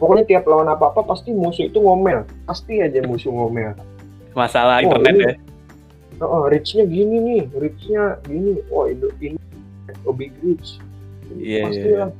Pokoknya 0.00 0.24
tiap 0.24 0.48
lawan 0.48 0.72
apa-apa 0.72 1.04
pasti 1.04 1.36
musuh 1.36 1.68
itu 1.68 1.76
ngomel. 1.76 2.24
Pasti 2.48 2.80
aja 2.80 3.04
musuh 3.04 3.28
ngomel. 3.28 3.76
Masalah 4.32 4.80
Oh, 4.80 4.96
internet 4.96 5.12
ini- 5.12 5.24
ya. 5.28 5.34
Heeh, 6.22 6.42
reach-nya 6.48 6.84
gini 6.88 7.16
nih, 7.20 7.42
reach-nya 7.52 8.02
gini. 8.24 8.62
Oh, 8.72 8.88
itu 8.88 9.12
ini 9.20 9.36
oh, 10.08 10.14
big 10.16 10.32
reach. 10.40 10.80
Iya, 11.38 11.62
Pasti 11.68 11.88
iya, 11.88 11.98
lah. 11.98 12.10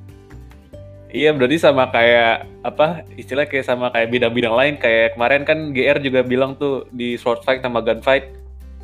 Iya 1.12 1.30
berarti 1.36 1.56
sama 1.60 1.92
kayak 1.92 2.48
apa 2.64 3.04
istilah 3.20 3.44
kayak 3.44 3.68
sama 3.68 3.92
kayak 3.92 4.08
bidang-bidang 4.08 4.54
lain 4.56 4.74
kayak 4.80 5.12
kemarin 5.12 5.44
kan 5.44 5.76
GR 5.76 6.00
juga 6.00 6.24
bilang 6.24 6.56
tuh 6.56 6.88
di 6.88 7.20
sword 7.20 7.44
fight 7.44 7.60
sama 7.60 7.84
gunfight 7.84 8.32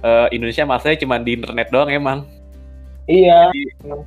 eh, 0.05 0.29
Indonesia 0.37 0.69
masanya 0.69 1.01
cuma 1.01 1.17
di 1.17 1.41
internet 1.41 1.73
doang 1.73 1.89
emang 1.89 2.29
Iya. 3.09 3.49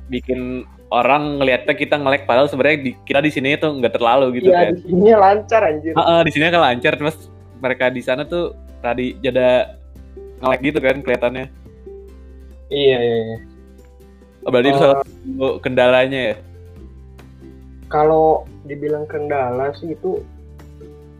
bikin 0.06 0.62
orang 0.94 1.42
ngelihatnya 1.42 1.74
kita 1.74 1.98
nge-lag 1.98 2.22
padahal 2.22 2.46
sebenarnya 2.46 2.78
di, 2.86 2.90
kita 3.02 3.18
di 3.18 3.30
sini 3.34 3.58
tuh 3.58 3.74
nggak 3.82 3.98
terlalu 3.98 4.38
gitu 4.38 4.54
Iya, 4.54 4.70
kan. 4.70 4.72
di 4.78 4.82
sini 4.86 5.10
lancar 5.10 5.60
anjir. 5.66 5.92
Heeh, 5.98 6.20
di 6.22 6.30
sini 6.30 6.44
kan 6.46 6.62
lancar 6.62 6.92
terus 6.94 7.16
mereka 7.58 7.90
di 7.90 8.02
sana 8.04 8.22
tuh 8.22 8.54
tadi 8.78 9.18
jada 9.18 9.74
nge-lag 10.38 10.60
gitu 10.62 10.78
kan 10.78 10.96
kelihatannya. 11.02 11.46
Iya, 12.70 12.98
iya, 13.02 13.18
iya. 13.18 13.38
Oh, 14.42 14.50
berarti 14.50 14.68
itu 14.68 14.76
Eh, 14.76 14.82
salah 14.82 14.96
satu 15.00 15.46
kendalanya 15.58 16.20
ya. 16.30 16.36
kalau 17.86 18.26
dibilang 18.62 19.04
kendala 19.04 19.70
sih 19.74 19.92
itu 19.92 20.18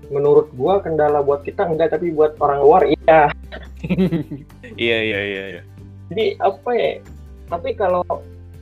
menurut 0.09 0.49
gua 0.53 0.79
kendala 0.79 1.21
buat 1.21 1.41
kita 1.41 1.65
enggak 1.65 1.93
tapi 1.93 2.11
buat 2.11 2.35
orang 2.39 2.61
luar 2.61 2.83
iya 2.85 3.23
iya 4.81 4.99
iya 5.01 5.21
iya 5.21 5.45
iya. 5.51 5.63
jadi 6.09 6.25
apa 6.39 6.71
ya 6.73 6.91
tapi 7.47 7.73
kalau 7.73 8.01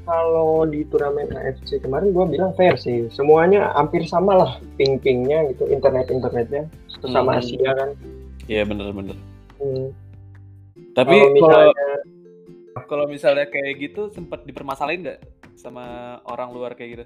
kalau 0.03 0.65
di 0.65 0.83
turnamen 0.85 1.31
AFC 1.31 1.79
kemarin 1.79 2.11
gua 2.11 2.27
bilang 2.27 2.51
fair 2.53 2.75
sih 2.75 3.07
semuanya 3.09 3.71
hampir 3.73 4.03
sama 4.05 4.35
lah 4.35 4.53
ping-pingnya 4.75 5.47
gitu 5.49 5.67
internet 5.67 6.11
internetnya 6.11 6.67
Hmm. 7.01 7.17
sama 7.17 7.41
Asia 7.41 7.73
kan 7.73 7.97
Iya 8.45 8.67
bener-bener. 8.67 9.17
Hmm. 9.57 9.89
Tapi 10.93 11.17
kalau 11.17 11.33
misalnya 11.33 11.89
kalau 12.87 13.07
misalnya 13.07 13.47
kayak 13.47 13.75
gitu 13.81 14.11
sempat 14.11 14.43
dipermasalahin 14.45 15.03
nggak 15.03 15.21
sama 15.55 15.85
orang 16.25 16.51
luar 16.51 16.73
kayak 16.73 16.91
gitu? 16.95 17.05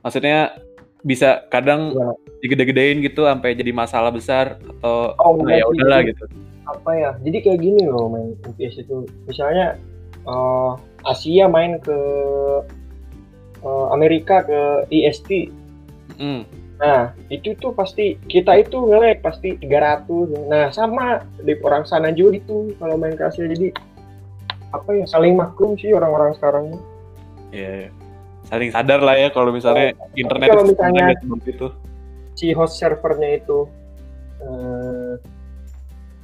Maksudnya 0.00 0.58
bisa 1.04 1.44
kadang 1.48 1.92
Ya. 1.92 2.08
digede-gedein 2.40 3.04
gitu 3.04 3.28
sampai 3.28 3.52
jadi 3.52 3.72
masalah 3.76 4.08
besar 4.08 4.56
atau 4.80 5.12
Oh, 5.20 5.36
"Ah, 5.44 5.52
ya 5.52 5.64
sih. 5.64 5.70
udahlah 5.76 6.00
gitu. 6.04 6.24
apa 6.64 6.90
ya 6.96 7.10
jadi 7.20 7.38
kayak 7.44 7.60
gini 7.60 7.84
loh 7.84 8.08
main 8.08 8.32
MPS 8.40 8.80
itu 8.80 9.04
misalnya 9.28 9.76
eh, 10.24 10.70
Asia 11.04 11.44
main 11.44 11.76
ke 11.76 11.92
eh, 13.60 13.86
Amerika 13.92 14.40
ke 14.40 14.60
IST 14.90 15.52
Mm. 16.14 16.44
Nah, 16.74 17.10
itu 17.26 17.56
tuh 17.56 17.72
pasti 17.72 18.14
kita 18.28 18.54
itu 18.56 18.76
nge 18.76 19.18
pasti 19.18 19.56
300. 19.56 20.30
Nah, 20.46 20.68
sama 20.70 21.20
di 21.40 21.56
orang 21.60 21.82
sana 21.82 22.10
juga 22.10 22.38
itu 22.38 22.70
kalau 22.76 22.94
main 22.94 23.12
ke 23.12 23.24
Asia 23.24 23.44
jadi 23.44 23.72
apa 24.74 24.90
ya 24.90 25.04
saling 25.06 25.38
maklum 25.38 25.78
sih 25.78 25.94
orang-orang 25.94 26.34
sekarang. 26.34 26.74
Iya, 27.54 27.86
iya. 27.86 27.90
Saling 28.44 28.74
sadar 28.74 29.00
lah 29.00 29.14
ya 29.14 29.28
kalau 29.30 29.54
misalnya 29.54 29.94
internet 30.18 30.50
kalau 30.50 30.66
misalnya- 30.66 31.14
seperti 31.16 31.50
itu. 31.54 31.68
Si 32.34 32.46
host 32.50 32.76
servernya 32.76 33.38
itu 33.38 33.70
eh, 34.42 35.14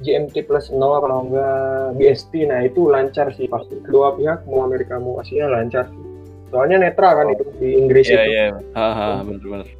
GMT 0.01 0.45
plus 0.45 0.67
0 0.69 0.99
kalau 0.99 1.17
enggak 1.25 1.95
BST, 1.95 2.33
nah 2.45 2.59
itu 2.61 2.85
lancar 2.85 3.31
sih 3.33 3.47
pasti. 3.47 3.79
Kedua 3.79 4.13
pihak 4.13 4.43
mau 4.45 4.65
Amerika 4.65 4.99
mau 4.99 5.17
Asia 5.17 5.47
lancar 5.47 5.87
sih. 5.87 6.03
Soalnya 6.51 6.83
netral 6.83 7.15
kan 7.15 7.27
itu 7.31 7.47
di 7.57 7.79
Inggris 7.79 8.05
Iya, 8.05 8.19
itu. 8.19 8.29
iya. 8.29 8.45
Haha, 8.75 9.23
bener-bener. 9.23 9.71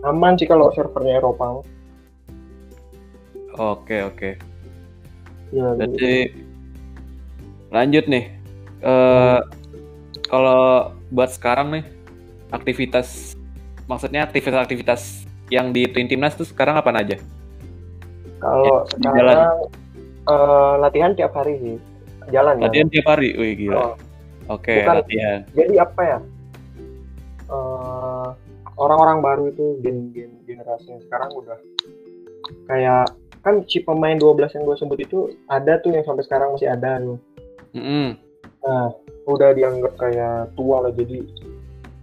Aman 0.00 0.40
sih 0.40 0.48
kalau 0.48 0.72
servernya 0.72 1.20
Eropa. 1.20 1.60
Oke, 3.56 3.96
oke. 4.02 4.30
Ya, 5.50 5.66
Berarti 5.74 6.12
lanjut 7.76 8.04
nih. 8.08 8.24
Eh 8.80 9.38
kalau 10.26 10.90
buat 11.08 11.28
sekarang 11.30 11.70
nih 11.70 11.84
aktivitas 12.48 13.36
maksudnya 13.84 14.24
aktivitas-aktivitas 14.24 15.22
yang 15.48 15.70
di 15.70 15.86
Twin 15.86 16.08
Timnas 16.08 16.34
tuh 16.34 16.42
sekarang 16.42 16.74
apa 16.74 16.90
aja? 16.90 17.20
Kalau 18.40 18.82
Ya, 18.88 18.98
di 18.98 19.02
jalan. 19.06 19.36
sekarang 19.36 19.58
eh, 20.26 20.74
latihan 20.80 21.12
tiap 21.14 21.32
hari 21.32 21.54
sih. 21.60 21.76
Jalan. 22.26 22.58
Latihan 22.58 22.88
tiap 22.90 23.06
hari, 23.06 23.38
wih 23.38 23.54
gila. 23.54 23.76
Oh, 23.78 23.92
Oke, 24.50 24.82
bukan. 24.82 24.94
latihan. 24.98 25.38
jadi 25.54 25.74
apa 25.78 26.02
ya? 26.02 26.18
Eh, 27.46 28.28
orang-orang 28.74 29.18
baru 29.22 29.44
itu 29.48 29.78
gen-gen 29.80 30.34
generasi 30.42 30.90
yang 30.90 31.02
sekarang 31.06 31.30
udah 31.32 31.58
kayak 32.66 33.06
kan 33.40 33.62
si 33.64 33.78
pemain 33.80 34.18
12 34.18 34.50
yang 34.52 34.66
gue 34.66 34.76
sebut 34.76 34.98
itu 34.98 35.18
ada 35.46 35.78
tuh 35.78 35.94
yang 35.94 36.02
sampai 36.02 36.26
sekarang 36.26 36.50
masih 36.52 36.66
ada 36.66 36.98
tuh. 36.98 37.18
Mm-mm. 37.76 38.08
Nah, 38.64 38.88
udah 39.26 39.50
dianggap 39.52 39.94
kayak 39.96 40.50
tua 40.56 40.82
lah 40.82 40.92
jadi 40.92 41.22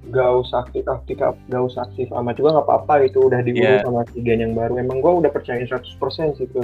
gak 0.06 0.32
usah 0.38 0.62
aktif 0.62 0.84
aktif 0.86 1.16
gak 1.20 1.64
usah 1.64 1.84
aktif 1.84 2.12
amat 2.12 2.36
juga 2.36 2.60
nggak 2.60 2.68
apa-apa 2.68 2.94
gitu 3.08 3.26
udah 3.26 3.40
diurus 3.40 3.64
Iya. 3.64 3.84
sama 3.84 4.04
si 4.12 4.20
gen 4.20 4.40
yang 4.40 4.54
baru 4.54 4.76
emang 4.78 5.00
gua 5.00 5.16
udah 5.18 5.32
percaya 5.32 5.64
100% 5.64 5.80
sih 6.36 6.46
ke 6.46 6.64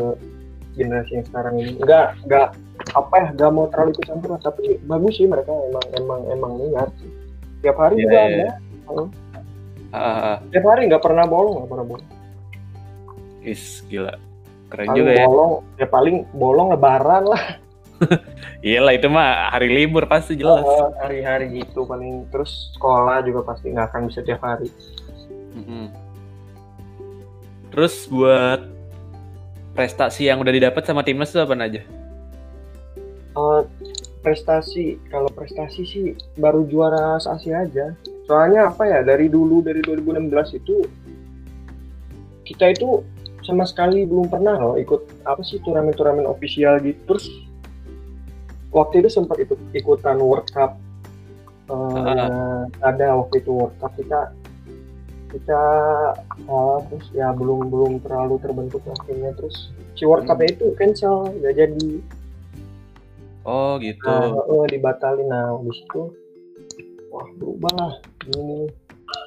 generasi 0.76 1.12
yang 1.16 1.26
sekarang 1.26 1.56
ini 1.58 1.72
nggak 1.80 2.08
nggak 2.28 2.48
apa 2.94 3.14
ya 3.16 3.28
nggak 3.34 3.52
mau 3.52 3.66
terlalu 3.68 3.96
ikut 3.96 4.06
campur 4.06 4.30
tapi 4.40 4.64
bagus 4.84 5.14
sih 5.16 5.26
mereka 5.26 5.52
emang 5.52 5.86
emang 5.96 6.22
emang 6.30 6.52
niat 6.62 6.92
tiap 7.60 7.76
hari 7.76 7.96
Iya, 7.96 8.04
juga 8.04 8.20
iya. 8.20 8.28
ada 8.88 9.04
ah. 9.92 10.36
tiap 10.52 10.66
hari 10.68 10.82
nggak 10.88 11.04
pernah 11.04 11.24
bolong 11.24 11.64
nggak 11.64 11.72
pernah 11.72 11.88
bolong 11.88 12.10
Is, 13.40 13.88
gila. 13.88 14.20
Keren 14.68 14.86
paling 14.86 15.00
juga 15.00 15.12
ya. 15.16 15.26
bolong 15.26 15.52
ya 15.76 15.88
paling 15.88 16.16
bolong 16.36 16.68
lebaran 16.70 17.24
lah 17.26 17.44
Iyalah 18.60 18.94
itu 19.00 19.08
mah 19.08 19.56
hari 19.56 19.72
libur 19.72 20.04
pasti 20.04 20.36
jelas. 20.36 20.68
Eh, 20.68 20.90
hari-hari 21.00 21.64
gitu 21.64 21.88
paling 21.88 22.28
terus 22.28 22.76
sekolah 22.76 23.24
juga 23.24 23.48
pasti 23.48 23.72
nggak 23.72 23.88
akan 23.92 24.02
bisa 24.12 24.20
tiap 24.24 24.44
hari 24.44 24.68
Mhm. 25.50 25.90
Terus 27.72 28.06
buat 28.12 28.62
prestasi 29.74 30.28
yang 30.28 30.44
udah 30.44 30.54
didapat 30.54 30.84
sama 30.86 31.02
timnas 31.02 31.32
itu 31.32 31.40
apa 31.40 31.56
aja? 31.56 31.82
Eh, 33.40 33.62
prestasi 34.20 35.00
kalau 35.08 35.32
prestasi 35.32 35.82
sih 35.88 36.06
baru 36.36 36.68
juara 36.68 37.16
Asia 37.20 37.64
aja 37.64 37.96
soalnya 38.28 38.70
apa 38.70 38.84
ya 38.84 39.00
dari 39.02 39.32
dulu 39.32 39.64
dari 39.64 39.80
2016 39.80 40.60
itu 40.60 40.84
kita 42.44 42.76
itu 42.76 43.02
sama 43.48 43.64
sekali 43.64 44.04
belum 44.04 44.28
pernah 44.28 44.60
loh 44.60 44.76
ikut 44.76 45.24
apa 45.24 45.40
sih 45.42 45.64
turnamen-turnamen 45.64 46.28
official 46.28 46.84
gitu 46.84 47.00
terus 47.08 47.26
waktu 48.70 49.02
itu 49.02 49.10
sempat 49.10 49.38
ikut 49.42 49.58
ikutan 49.74 50.18
World 50.20 50.50
Cup 50.52 50.78
Eh, 51.70 51.76
Ah. 52.02 52.66
ada 52.82 53.14
waktu 53.14 53.46
itu 53.46 53.54
World 53.54 53.78
Cup 53.78 53.94
kita 53.94 54.34
kita 55.30 55.62
eh, 56.42 56.78
terus 56.90 57.06
ya 57.14 57.30
belum 57.30 57.70
belum 57.70 58.02
terlalu 58.02 58.42
terbentuk 58.42 58.82
lah 58.90 58.98
timnya 59.06 59.38
terus 59.38 59.70
si 59.94 60.02
World 60.02 60.26
Cup 60.26 60.42
itu 60.42 60.74
cancel 60.82 61.30
nggak 61.30 61.56
jadi 61.56 62.02
Oh 63.50 63.80
gitu. 63.82 64.04
Nah, 64.06 64.36
oh, 64.46 64.68
dibatalin. 64.70 65.26
Nah, 65.26 65.58
habis 65.58 65.80
itu 65.82 66.12
wah 67.10 67.26
berubah 67.40 67.72
lah. 67.82 67.94
Ini 68.30 68.70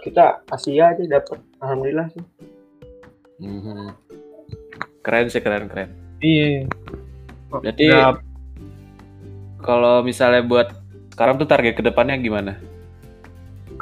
kita 0.06 0.46
Asia 0.46 0.94
aja 0.94 1.02
dapat. 1.02 1.42
Alhamdulillah 1.58 2.06
sih. 2.12 2.22
Mhm. 3.42 3.96
Keren 5.02 5.26
sih 5.26 5.42
keren 5.42 5.66
keren. 5.66 5.90
Iya. 6.22 6.70
Berarti 7.50 7.86
kalau 9.62 10.02
misalnya 10.02 10.42
buat 10.44 10.74
sekarang 11.14 11.38
tuh 11.38 11.46
target 11.46 11.78
ke 11.78 11.82
depannya 11.86 12.18
gimana? 12.18 12.58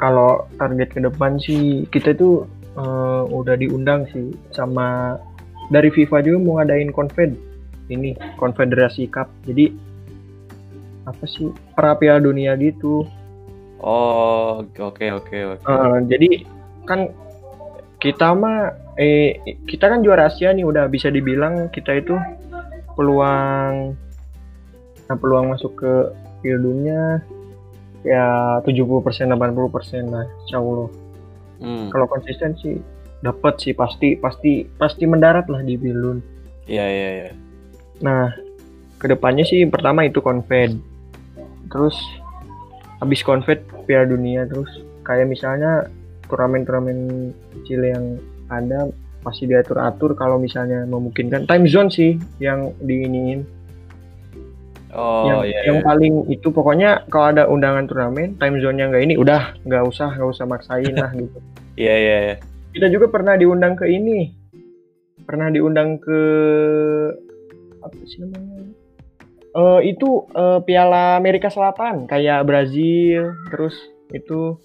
kalau 0.01 0.49
target 0.57 0.89
ke 0.97 0.99
depan 1.05 1.37
sih 1.37 1.85
kita 1.93 2.17
itu 2.17 2.49
eh, 2.73 3.23
udah 3.29 3.53
diundang 3.53 4.09
sih 4.09 4.33
sama 4.49 5.15
dari 5.69 5.93
FIFA 5.93 6.25
juga 6.25 6.37
mau 6.41 6.57
ngadain 6.57 6.89
konfed 6.89 7.37
ini 7.93 8.17
konfederasi 8.41 9.05
cup. 9.13 9.29
Jadi 9.45 9.69
apa 11.05 11.23
sih 11.29 11.53
pra 11.77 11.93
Piala 11.93 12.25
dunia 12.25 12.57
gitu. 12.57 13.05
Oh 13.77 14.65
oke 14.65 14.81
oke 14.81 15.05
oke. 15.13 15.37
Eh, 15.61 15.97
jadi 16.09 16.49
kan 16.89 17.13
kita 18.01 18.33
mah 18.33 18.73
eh 18.97 19.37
kita 19.69 19.85
kan 19.85 20.01
juara 20.01 20.33
Asia 20.33 20.49
nih 20.49 20.65
udah 20.65 20.89
bisa 20.89 21.13
dibilang 21.13 21.69
kita 21.69 22.01
itu 22.01 22.17
peluang 22.97 23.93
nah, 25.11 25.15
peluang 25.19 25.51
masuk 25.51 25.75
ke 25.75 25.91
Piala 26.39 26.63
Dunia 26.63 27.01
ya 28.07 28.57
70% 28.63 29.27
80% 29.27 29.35
lah 30.09 30.25
insya 30.47 30.57
Allah 30.57 30.89
Hmm, 31.61 31.93
kalau 31.93 32.09
konsisten 32.09 32.57
sih 32.57 32.81
dapat 33.21 33.61
sih 33.61 33.77
pasti 33.77 34.17
pasti 34.17 34.65
pasti 34.65 35.05
mendarat 35.05 35.45
lah 35.45 35.61
di 35.61 35.77
Piala 35.77 36.01
Dunia. 36.01 36.25
Iya 36.65 36.85
iya 36.89 37.09
iya. 37.13 37.31
Nah, 38.01 38.33
ke 38.97 39.05
depannya 39.05 39.45
sih 39.45 39.69
pertama 39.69 40.09
itu 40.09 40.19
konfed. 40.25 40.73
Terus 41.69 41.93
habis 42.97 43.21
konfed 43.21 43.61
Piala 43.85 44.09
Dunia 44.09 44.49
terus 44.49 44.81
kayak 45.05 45.29
misalnya 45.29 45.85
turnamen-turnamen 46.25 47.29
kecil 47.61 47.85
yang 47.85 48.05
ada 48.49 48.89
pasti 49.21 49.45
diatur-atur 49.45 50.17
kalau 50.17 50.41
misalnya 50.41 50.81
memungkinkan 50.89 51.45
time 51.45 51.69
zone 51.69 51.93
sih 51.93 52.17
yang 52.41 52.73
diiniin 52.81 53.45
Oh 54.91 55.23
yang, 55.27 55.39
iya 55.47 55.59
yang 55.71 55.79
iya. 55.79 55.85
paling 55.87 56.13
itu 56.27 56.47
pokoknya 56.51 57.07
kalau 57.07 57.31
ada 57.31 57.47
undangan 57.47 57.87
turnamen 57.87 58.35
time 58.35 58.59
zone-nya 58.59 58.91
nggak 58.91 59.03
ini 59.07 59.15
udah 59.15 59.55
nggak 59.63 59.83
usah 59.87 60.11
nggak 60.19 60.29
usah 60.29 60.45
maksain 60.47 60.95
lah 60.95 61.11
gitu 61.19 61.39
Iya 61.79 61.95
iya 61.95 62.17
iya. 62.27 62.35
kita 62.75 62.87
juga 62.91 63.07
pernah 63.07 63.39
diundang 63.39 63.79
ke 63.79 63.87
ini 63.87 64.35
pernah 65.23 65.47
diundang 65.47 65.95
ke 66.01 66.19
apa 67.81 67.95
sih 68.05 68.21
namanya 68.27 68.71
Eh 69.51 69.91
itu 69.91 70.31
eh, 70.31 70.59
Piala 70.63 71.19
Amerika 71.19 71.51
Selatan 71.51 72.07
kayak 72.07 72.47
Brazil 72.47 73.35
terus 73.51 73.75
itu 74.15 74.55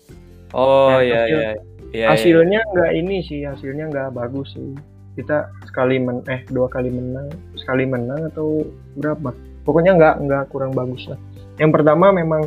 Oh 0.54 0.94
Nah, 0.94 1.02
iya 1.02 1.26
iya. 1.26 1.36
Iya, 1.36 1.50
iya. 1.90 2.06
hasilnya 2.14 2.60
nggak 2.70 2.92
ini 2.94 3.18
sih 3.26 3.42
hasilnya 3.42 3.90
nggak 3.90 4.14
bagus 4.14 4.54
sih 4.54 4.78
kita 5.18 5.48
sekali 5.64 5.96
men 5.96 6.20
eh 6.28 6.44
dua 6.52 6.68
kali 6.68 6.92
menang 6.92 7.32
sekali 7.56 7.88
menang 7.88 8.30
atau 8.30 8.62
berapa 9.00 9.32
pokoknya 9.66 9.98
nggak 9.98 10.14
nggak 10.24 10.44
kurang 10.54 10.70
bagus 10.72 11.10
lah 11.10 11.18
yang 11.58 11.74
pertama 11.74 12.14
memang 12.14 12.46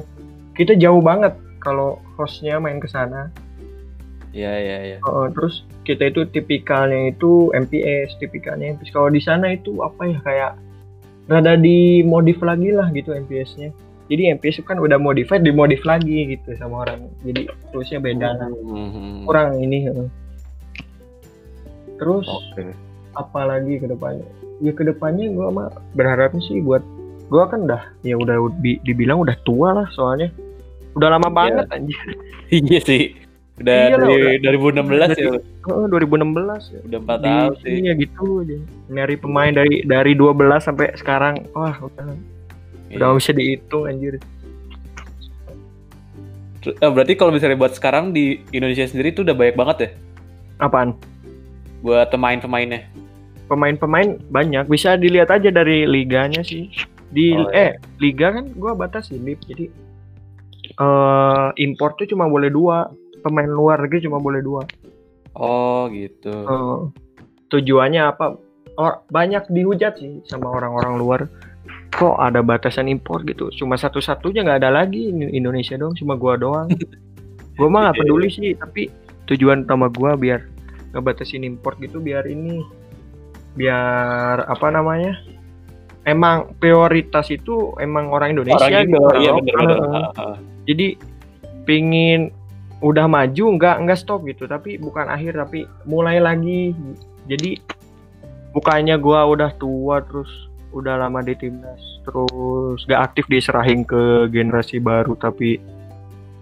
kita 0.56 0.74
jauh 0.80 1.04
banget 1.04 1.36
kalau 1.60 2.00
hostnya 2.16 2.58
main 2.58 2.80
ke 2.80 2.88
sana 2.88 3.28
Iya 4.30 4.54
iya 4.62 4.78
iya. 4.94 4.98
Uh, 5.02 5.26
terus 5.34 5.66
kita 5.90 6.14
itu 6.14 6.22
tipikalnya 6.30 7.10
itu 7.10 7.50
MPS, 7.50 8.14
tipikalnya 8.22 8.78
MPS. 8.78 8.94
Kalau 8.94 9.10
di 9.10 9.22
sana 9.22 9.58
itu 9.58 9.82
apa 9.82 10.06
ya 10.06 10.20
kayak 10.22 10.52
rada 11.30 11.58
dimodif 11.58 12.38
lagi 12.46 12.70
lah 12.70 12.94
gitu 12.94 13.14
MPS-nya. 13.14 13.74
Jadi 14.10 14.34
MPS 14.38 14.62
itu 14.62 14.66
kan 14.66 14.82
udah 14.82 14.98
modified, 14.98 15.46
dimodif 15.46 15.82
lagi 15.86 16.34
gitu 16.34 16.54
sama 16.58 16.86
orang. 16.86 17.10
Jadi 17.26 17.50
terusnya 17.74 18.02
beda 18.02 18.38
lah. 18.38 18.50
Mhm. 18.50 19.26
Kurang 19.26 19.58
ini. 19.62 19.90
uh. 19.90 20.10
Terus 21.98 22.26
Oke. 22.30 22.74
apa 23.18 23.42
lagi 23.50 23.82
ke 23.82 23.90
depannya? 23.90 24.26
Ya 24.62 24.74
ke 24.78 24.86
depannya 24.86 25.30
gua 25.34 25.50
mah 25.50 25.70
berharapnya 25.98 26.42
sih 26.46 26.62
buat 26.62 26.86
gua 27.30 27.46
kan 27.46 27.64
udah 27.64 27.82
ya 28.02 28.18
udah 28.18 28.36
di- 28.60 28.82
dibilang 28.82 29.22
udah 29.22 29.38
tua 29.42 29.72
lah 29.74 29.88
soalnya. 29.90 30.34
Udah 30.94 31.14
lama 31.14 31.26
Iya. 31.26 31.36
banget 31.36 31.66
anjir. 31.70 32.00
Iya 32.52 32.80
sih. 32.82 33.04
Udah 33.60 33.76
Iya 33.86 33.96
lah, 33.96 34.08
dari 34.40 34.58
udah. 34.58 34.74
2016 34.82 35.10
ya. 35.14 35.30
Oh, 35.68 35.86
2016 35.86 36.62
ya. 36.70 36.80
Udah 36.82 37.00
4 37.00 37.18
di 37.18 37.28
tahun 37.30 37.54
sih. 37.54 37.64
sini 37.70 37.80
ya 37.84 37.94
gitu 37.96 38.24
aja 38.40 38.58
nyari 38.90 39.16
pemain 39.16 39.52
dari 39.52 39.76
dari 39.84 40.12
12 40.14 40.34
sampai 40.60 40.88
sekarang 40.96 41.46
wah 41.52 41.76
udah 41.78 42.08
Iya. 42.90 42.96
udah 42.98 43.08
bisa 43.16 43.32
dihitung 43.32 43.86
anjir 43.86 44.18
eh, 46.60 46.90
berarti 46.90 47.14
kalau 47.14 47.30
misalnya 47.30 47.56
buat 47.56 47.72
sekarang 47.72 48.12
di 48.12 48.42
Indonesia 48.50 48.84
sendiri 48.84 49.14
tuh 49.14 49.24
udah 49.24 49.32
banyak 49.32 49.56
banget 49.56 49.78
ya 49.80 49.90
apaan 50.60 50.92
buat 51.80 52.10
pemain-pemainnya. 52.10 52.84
pemain-pemain 53.46 54.20
banyak 54.28 54.66
bisa 54.66 54.94
dilihat 54.94 55.30
aja 55.30 55.50
dari 55.50 55.86
liganya 55.86 56.42
sih 56.42 56.68
di 57.10 57.34
Oh, 57.34 57.50
eh 57.50 57.78
liga 57.98 58.34
kan 58.34 58.54
gua 58.54 58.78
batasi 58.78 59.18
lip 59.18 59.42
jadi 59.50 59.66
eh 60.80 61.48
impor 61.58 61.98
tuh 61.98 62.06
cuma 62.06 62.30
boleh 62.30 62.54
dua 62.54 62.90
pemain 63.22 63.50
luar 63.50 63.84
negeri 63.84 64.08
cuma 64.08 64.18
boleh 64.22 64.40
dua. 64.40 64.64
Oh 65.36 65.88
gitu. 65.92 66.32
Eh, 66.32 66.80
tujuannya 67.52 68.02
apa? 68.02 68.36
Or, 68.80 69.04
banyak 69.12 69.52
dihujat 69.52 70.00
sih 70.00 70.24
sama 70.24 70.48
orang-orang 70.56 70.94
luar. 70.96 71.22
Kok 71.92 72.16
ada 72.16 72.40
batasan 72.40 72.88
impor 72.88 73.28
gitu? 73.28 73.52
Cuma 73.60 73.76
satu-satunya 73.76 74.48
nggak 74.48 74.64
ada 74.64 74.72
lagi 74.72 75.12
Ini 75.12 75.36
Indonesia 75.36 75.76
doang 75.76 75.96
cuma 76.00 76.16
gua 76.16 76.40
doang. 76.40 76.68
Gua 77.60 77.68
mah 77.68 77.92
nggak 77.92 78.08
peduli 78.08 78.32
sih 78.32 78.56
tapi 78.56 78.88
tujuan 79.28 79.68
utama 79.68 79.92
gua 79.92 80.16
biar 80.16 80.48
ngebatasin 80.96 81.44
impor 81.44 81.76
gitu 81.84 82.00
biar 82.00 82.24
ini 82.24 82.64
biar 83.60 84.48
apa 84.48 84.68
namanya 84.72 85.20
emang 86.08 86.56
prioritas 86.58 87.28
itu 87.32 87.76
emang 87.82 88.12
orang 88.14 88.38
Indonesia 88.38 88.60
Orang 88.60 88.88
gitu 88.88 89.00
iya 89.20 89.32
loh. 89.34 89.38
bener-bener. 89.42 89.78
Heeh. 89.80 90.04
Ah, 90.16 90.20
ah. 90.20 90.36
jadi 90.64 90.88
pingin 91.68 92.32
udah 92.80 93.12
maju 93.12 93.46
nggak 93.60 93.76
nggak 93.84 94.00
stop 94.00 94.24
gitu 94.24 94.48
tapi 94.48 94.80
bukan 94.80 95.12
akhir 95.12 95.36
tapi 95.36 95.68
mulai 95.84 96.24
lagi 96.24 96.72
jadi 97.28 97.60
bukannya 98.56 98.96
gua 98.98 99.28
udah 99.28 99.52
tua 99.60 100.00
terus 100.08 100.32
udah 100.72 100.96
lama 101.02 101.20
di 101.26 101.36
timnas 101.36 101.82
terus 102.06 102.80
gak 102.86 103.12
aktif 103.12 103.26
diserahin 103.28 103.84
ke 103.84 104.30
generasi 104.32 104.78
baru 104.80 105.18
tapi 105.18 105.60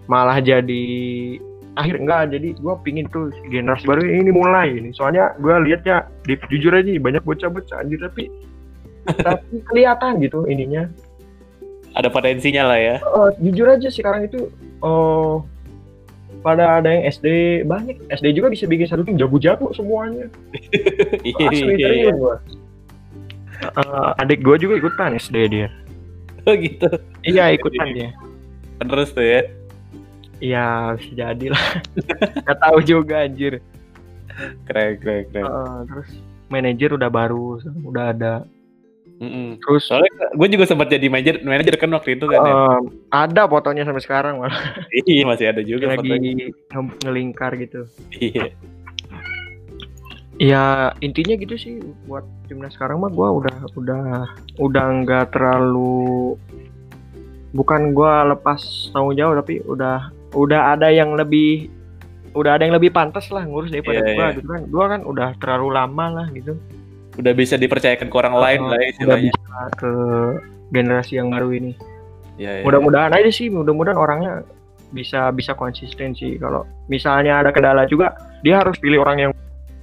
malah 0.06 0.38
jadi 0.38 0.84
akhir 1.74 1.96
enggak 2.06 2.22
jadi 2.36 2.48
gua 2.62 2.78
pingin 2.86 3.10
tuh 3.10 3.34
generasi 3.50 3.88
baru 3.88 4.04
ini 4.06 4.30
mulai 4.30 4.78
ini 4.78 4.94
soalnya 4.94 5.34
gua 5.42 5.58
liatnya 5.58 6.06
di, 6.22 6.38
jujur 6.54 6.70
aja 6.70 6.90
banyak 7.02 7.24
bocah-bocah 7.26 7.82
anjir 7.82 7.98
tapi 7.98 8.30
tapi 9.18 9.62
kelihatan 9.64 10.20
gitu 10.20 10.44
ininya 10.44 10.86
Ada 11.90 12.08
potensinya 12.08 12.68
lah 12.68 12.78
ya. 12.78 12.96
Oh, 13.02 13.32
jujur 13.36 13.66
aja 13.66 13.88
sekarang 13.88 14.26
itu 14.26 14.52
oh 14.80 15.42
pada 16.38 16.78
ada 16.78 16.86
yang 16.88 17.02
SD 17.04 17.26
banyak 17.64 17.98
SD 18.08 18.32
juga 18.32 18.46
bisa 18.48 18.64
bikin 18.64 18.86
satu 18.86 19.02
tim 19.02 19.18
jago-jago 19.18 19.74
semuanya 19.74 20.30
Iya, 21.26 21.44
asli 21.44 21.74
iya, 21.74 21.88
iya. 22.06 22.12
Eh, 23.58 24.10
adik 24.16 24.40
gua 24.40 24.54
juga 24.54 24.78
ikutan 24.78 25.18
SD 25.18 25.36
dia 25.50 25.66
Oh 26.46 26.54
gitu. 26.54 26.86
iya 27.22 27.50
ikutan 27.50 27.90
dia 27.90 28.10
Terus 28.78 29.10
tuh 29.10 29.26
ya. 29.26 29.40
iya 30.38 30.66
bisa 30.94 31.10
jadi 31.16 31.46
lah 31.50 31.66
nggak 32.46 32.58
tahu 32.62 32.78
juga 32.80 33.26
anjir 33.26 33.58
Keren, 34.62 34.94
keren, 34.96 35.26
keren. 35.28 35.42
Eh, 35.42 35.78
terus 35.90 36.10
manajer 36.46 36.94
udah 36.94 37.10
baru 37.10 37.58
udah 37.82 38.04
ada 38.14 38.32
Mm-mm. 39.18 39.58
terus 39.58 39.82
Soalnya 39.84 40.08
gue 40.30 40.48
juga 40.48 40.64
sempat 40.64 40.86
jadi 40.86 41.06
manajer, 41.06 41.42
manajer 41.42 41.74
kan 41.74 41.90
waktu 41.90 42.14
itu 42.14 42.24
kan. 42.24 42.38
ya. 42.38 42.48
eh, 42.48 42.78
ada 43.10 43.42
fotonya 43.44 43.82
sampai 43.82 43.98
sekarang 43.98 44.38
malah 44.38 44.54
Iya 45.04 45.22
masih 45.24 45.46
ada 45.48 45.60
juga 45.60 45.90
lagi 45.90 46.06
fotonya. 46.08 46.30
nge- 46.70 46.98
ngelingkar 47.02 47.52
gitu 47.56 47.82
Iya. 48.14 48.54
Ya 50.38 50.64
intinya 50.98 51.34
gitu 51.34 51.54
sih 51.54 51.74
buat 52.06 52.22
timnas 52.46 52.70
sekarang 52.72 52.98
mah 52.98 53.10
gua 53.10 53.34
udah 53.34 53.56
udah 53.74 54.02
udah 54.56 54.84
nggak 55.02 55.34
terlalu 55.34 56.38
bukan 57.50 57.90
gua 57.90 58.22
lepas 58.24 58.62
tanggung 58.88 59.12
jawab 59.12 59.42
tapi 59.42 59.58
udah 59.60 59.98
udah 60.32 60.78
ada 60.78 60.88
yang 60.88 61.12
lebih 61.12 61.66
udah 62.32 62.54
ada 62.54 62.62
yang 62.62 62.76
lebih 62.76 62.94
pantas 62.94 63.26
lah 63.28 63.42
ngurus 63.42 63.74
daripada 63.74 63.98
Iya, 63.98 64.14
gua 64.14 64.22
iya. 64.22 64.36
gitu 64.38 64.46
kan 64.46 64.62
gua 64.70 64.84
kan 64.86 65.00
udah 65.02 65.28
terlalu 65.36 65.68
lama 65.74 66.06
lah 66.12 66.26
gitu 66.30 66.54
Udah 67.18 67.32
bisa 67.34 67.58
dipercayakan 67.58 68.06
ke 68.06 68.16
orang 68.16 68.34
lain 68.38 68.60
lah 68.62 68.78
ya 68.78 68.86
udah 68.86 68.88
istilahnya. 69.18 69.30
bisa 69.34 69.60
ke 69.74 69.92
generasi 70.70 71.12
yang 71.18 71.28
baru 71.34 71.50
ini 71.50 71.72
Iya, 72.38 72.62
iya. 72.62 72.64
mudah-mudahan 72.64 73.10
aja 73.10 73.30
sih 73.34 73.50
mudah-mudahan 73.50 73.98
orangnya 73.98 74.46
bisa 74.94 75.34
bisa 75.34 75.52
konsisten 75.58 76.14
sih 76.14 76.38
kalau 76.38 76.62
misalnya 76.86 77.42
ada 77.42 77.50
kendala 77.50 77.82
juga 77.84 78.14
dia 78.46 78.62
harus 78.62 78.78
pilih 78.78 79.02
orang 79.02 79.18
yang 79.18 79.30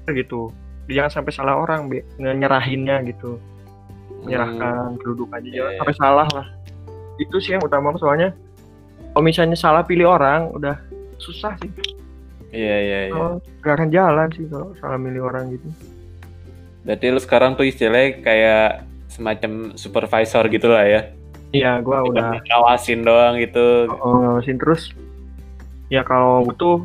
gitu 0.07 0.47
jangan 0.87 1.11
sampai 1.21 1.33
salah 1.35 1.59
orang 1.59 1.91
Be. 1.91 2.01
nyerahinnya 2.17 3.03
gitu 3.05 3.35
menyerahkan 4.23 4.95
kedudukannya 5.03 5.51
Iya, 5.51 5.57
jangan 5.59 5.71
iya. 5.75 5.79
sampai 5.83 5.95
salah 5.99 6.27
lah 6.31 6.47
itu 7.19 7.35
sih 7.43 7.51
yang 7.53 7.63
utama 7.63 7.91
soalnya 7.99 8.31
kalau 9.11 9.23
misalnya 9.27 9.57
salah 9.59 9.83
pilih 9.83 10.07
orang 10.07 10.47
udah 10.55 10.79
susah 11.19 11.53
sih 11.59 11.71
Iya, 12.55 12.75
iya, 12.79 12.97
iya. 13.07 13.11
kalau 13.11 13.29
nggak 13.61 13.73
akan 13.75 13.89
jalan 13.91 14.27
sih 14.31 14.45
kalau 14.47 14.71
salah 14.79 14.95
milih 14.95 15.27
orang 15.27 15.51
gitu 15.51 15.67
Berarti 16.85 17.05
lu 17.09 17.19
sekarang 17.19 17.57
tuh 17.57 17.65
istilahnya 17.65 18.21
kayak 18.21 18.69
semacam 19.09 19.73
supervisor 19.75 20.45
gitu 20.51 20.69
lah 20.69 20.85
ya. 20.85 21.01
iya 21.55 21.79
gua 21.79 22.03
udah 22.03 22.35
ngawasin 22.51 23.07
doang 23.07 23.39
gitu. 23.39 23.87
oh, 23.87 24.19
ngawasin 24.19 24.59
terus 24.59 24.91
ya 25.87 26.03
kalau 26.03 26.43
butuh 26.43 26.83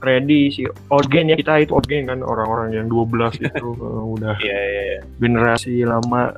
ready 0.00 0.48
si 0.48 0.64
organ 0.88 1.28
ya 1.28 1.36
kita 1.36 1.68
itu 1.68 1.76
organ 1.76 2.08
kan 2.08 2.20
orang-orang 2.24 2.72
yang 2.72 2.86
12 2.88 3.36
itu 3.44 3.68
eh, 3.76 4.02
udah 4.16 4.34
Iya, 4.40 4.56
iya, 4.56 4.82
iya. 4.88 5.00
generasi 5.20 5.84
lama 5.84 6.32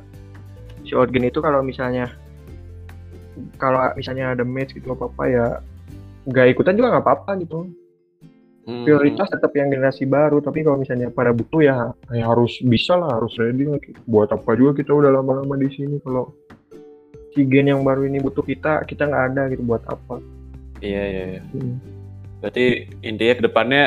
si 0.83 0.91
organ 0.91 1.23
itu 1.23 1.39
kalau 1.39 1.63
misalnya 1.63 2.11
kalau 3.55 3.79
misalnya 3.95 4.35
ada 4.35 4.43
match 4.43 4.75
gitu 4.75 4.91
apa 4.91 5.07
apa 5.07 5.23
ya 5.29 5.47
nggak 6.27 6.47
ikutan 6.51 6.75
juga 6.75 6.99
nggak 6.99 7.05
apa-apa 7.07 7.31
gitu. 7.39 7.71
Prioritas 8.85 9.27
tetap 9.31 9.51
yang 9.57 9.73
generasi 9.73 10.05
baru 10.05 10.39
tapi 10.39 10.61
kalau 10.61 10.77
misalnya 10.79 11.09
pada 11.09 11.33
butuh 11.33 11.61
ya, 11.61 11.77
ya 12.13 12.25
harus 12.29 12.57
bisa 12.61 12.95
lah 12.97 13.17
harus 13.17 13.33
ready 13.37 13.65
lah 13.65 13.81
buat 14.05 14.29
apa 14.29 14.55
juga 14.55 14.79
kita 14.79 14.91
udah 14.93 15.11
lama-lama 15.19 15.57
di 15.57 15.69
sini 15.73 15.97
kalau 16.01 16.33
si 17.33 17.45
gen 17.45 17.69
yang 17.69 17.81
baru 17.85 18.05
ini 18.05 18.21
butuh 18.21 18.41
kita 18.41 18.85
kita 18.89 19.05
nggak 19.09 19.25
ada 19.33 19.41
gitu 19.53 19.63
buat 19.65 19.81
apa 19.89 20.39
Iya, 20.79 21.03
iya, 21.03 21.23
iya. 21.35 21.41
Hmm. 21.55 21.75
Berarti 22.39 22.65
intinya 23.03 23.33
ke 23.35 23.43
depannya 23.43 23.83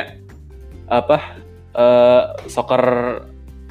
apa 0.92 1.40
eh 1.72 2.22
soccer 2.52 2.84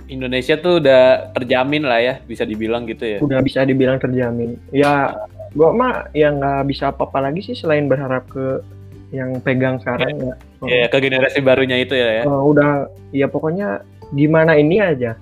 Indonesia 0.09 0.57
tuh 0.57 0.81
udah 0.81 1.31
terjamin 1.37 1.85
lah 1.85 2.01
ya, 2.01 2.13
bisa 2.25 2.43
dibilang 2.49 2.89
gitu 2.89 3.05
ya. 3.05 3.19
udah 3.21 3.39
bisa 3.45 3.61
dibilang 3.61 4.01
terjamin 4.01 4.57
ya 4.73 5.13
gua 5.53 5.69
mah 5.71 5.93
ya 6.17 6.33
nggak 6.33 6.65
bisa 6.65 6.89
apa-apa 6.89 7.29
lagi 7.29 7.45
sih 7.45 7.53
selain 7.53 7.85
berharap 7.85 8.25
ke 8.25 8.65
yang 9.11 9.37
pegang 9.43 9.75
sekarang 9.79 10.15
ya 10.17 10.33
Iya, 10.63 10.85
ke 10.87 10.97
generasi 10.99 11.39
barunya 11.41 11.75
itu 11.77 11.91
ya. 11.93 12.21
ya. 12.21 12.23
Eh, 12.23 12.41
udah 12.47 12.87
ya 13.11 13.27
pokoknya 13.27 13.83
gimana 14.11 14.55
ini 14.55 14.79
aja 14.79 15.15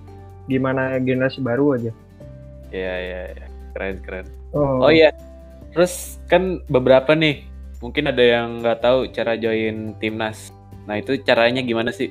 gimana 0.45 0.97
generasi 1.01 1.41
baru 1.41 1.73
aja 1.75 1.91
Iya, 2.69 2.95
iya, 3.01 3.21
iya. 3.33 3.45
Keren, 3.73 3.97
keren. 4.05 4.25
oh, 4.53 4.85
Oh 4.85 4.91
iya. 4.93 5.09
Terus 5.73 6.17
kan 6.29 6.61
beberapa 6.69 7.13
nih, 7.13 7.45
mungkin 7.81 8.09
ada 8.09 8.21
yang 8.21 8.61
nggak 8.61 8.81
tahu 8.81 9.09
cara 9.09 9.33
join 9.33 9.97
timnas. 9.97 10.53
Nah 10.85 10.97
itu 10.97 11.17
caranya 11.21 11.61
gimana 11.61 11.89
sih? 11.89 12.09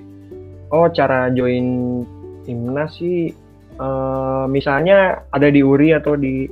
oh 0.68 0.84
cara 0.92 1.32
join 1.32 2.02
timnas 2.44 3.00
sih 3.00 3.32
eh, 3.72 4.44
misalnya 4.52 5.24
ada 5.32 5.48
di 5.48 5.64
URI 5.64 5.96
atau 5.96 6.12
di 6.12 6.44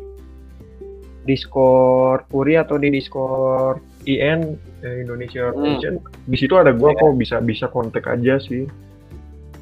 Discord 1.24 2.24
URI 2.30 2.62
atau 2.62 2.78
di 2.78 2.88
Discord 2.88 3.82
IN 4.06 4.54
eh, 4.80 5.02
Indonesia 5.02 5.50
Hmm. 5.50 5.78
Di 6.24 6.36
situ 6.36 6.54
ada 6.54 6.70
gua 6.70 6.90
Iya. 6.90 7.00
kok 7.02 7.12
bisa 7.16 7.36
bisa 7.40 7.66
kontak 7.66 8.06
aja 8.06 8.38
sih 8.38 8.64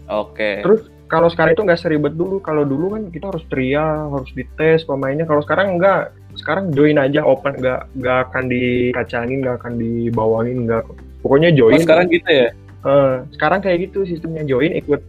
Oke. 0.04 0.60
Terus 0.60 0.80
kalau 1.06 1.28
sekarang 1.28 1.54
itu 1.54 1.64
nggak 1.64 1.80
seribet 1.80 2.12
dulu. 2.12 2.36
Kalau 2.38 2.64
dulu 2.64 2.92
kan 2.92 3.08
kita 3.08 3.32
harus 3.32 3.44
tria, 3.48 4.04
harus 4.04 4.28
dites 4.32 4.84
pemainnya. 4.84 5.24
Kalau 5.24 5.40
sekarang 5.40 5.78
enggak. 5.78 6.12
Sekarang 6.34 6.74
join 6.74 6.98
aja 6.98 7.22
open, 7.22 7.56
nggak 7.56 7.88
nggak 7.94 8.18
akan 8.28 8.44
dikacangin, 8.50 9.40
nggak 9.40 9.56
akan 9.62 9.78
dibawangin, 9.78 10.66
nggak. 10.66 10.82
Pokoknya 11.22 11.54
Oh, 11.54 11.56
join. 11.56 11.80
sekarang 11.80 12.10
gitu 12.10 12.26
ya? 12.28 12.48
Eh, 12.84 13.14
sekarang 13.32 13.64
kayak 13.64 13.88
gitu 13.88 14.04
sistemnya 14.04 14.44
join 14.44 14.76
ikut 14.76 15.00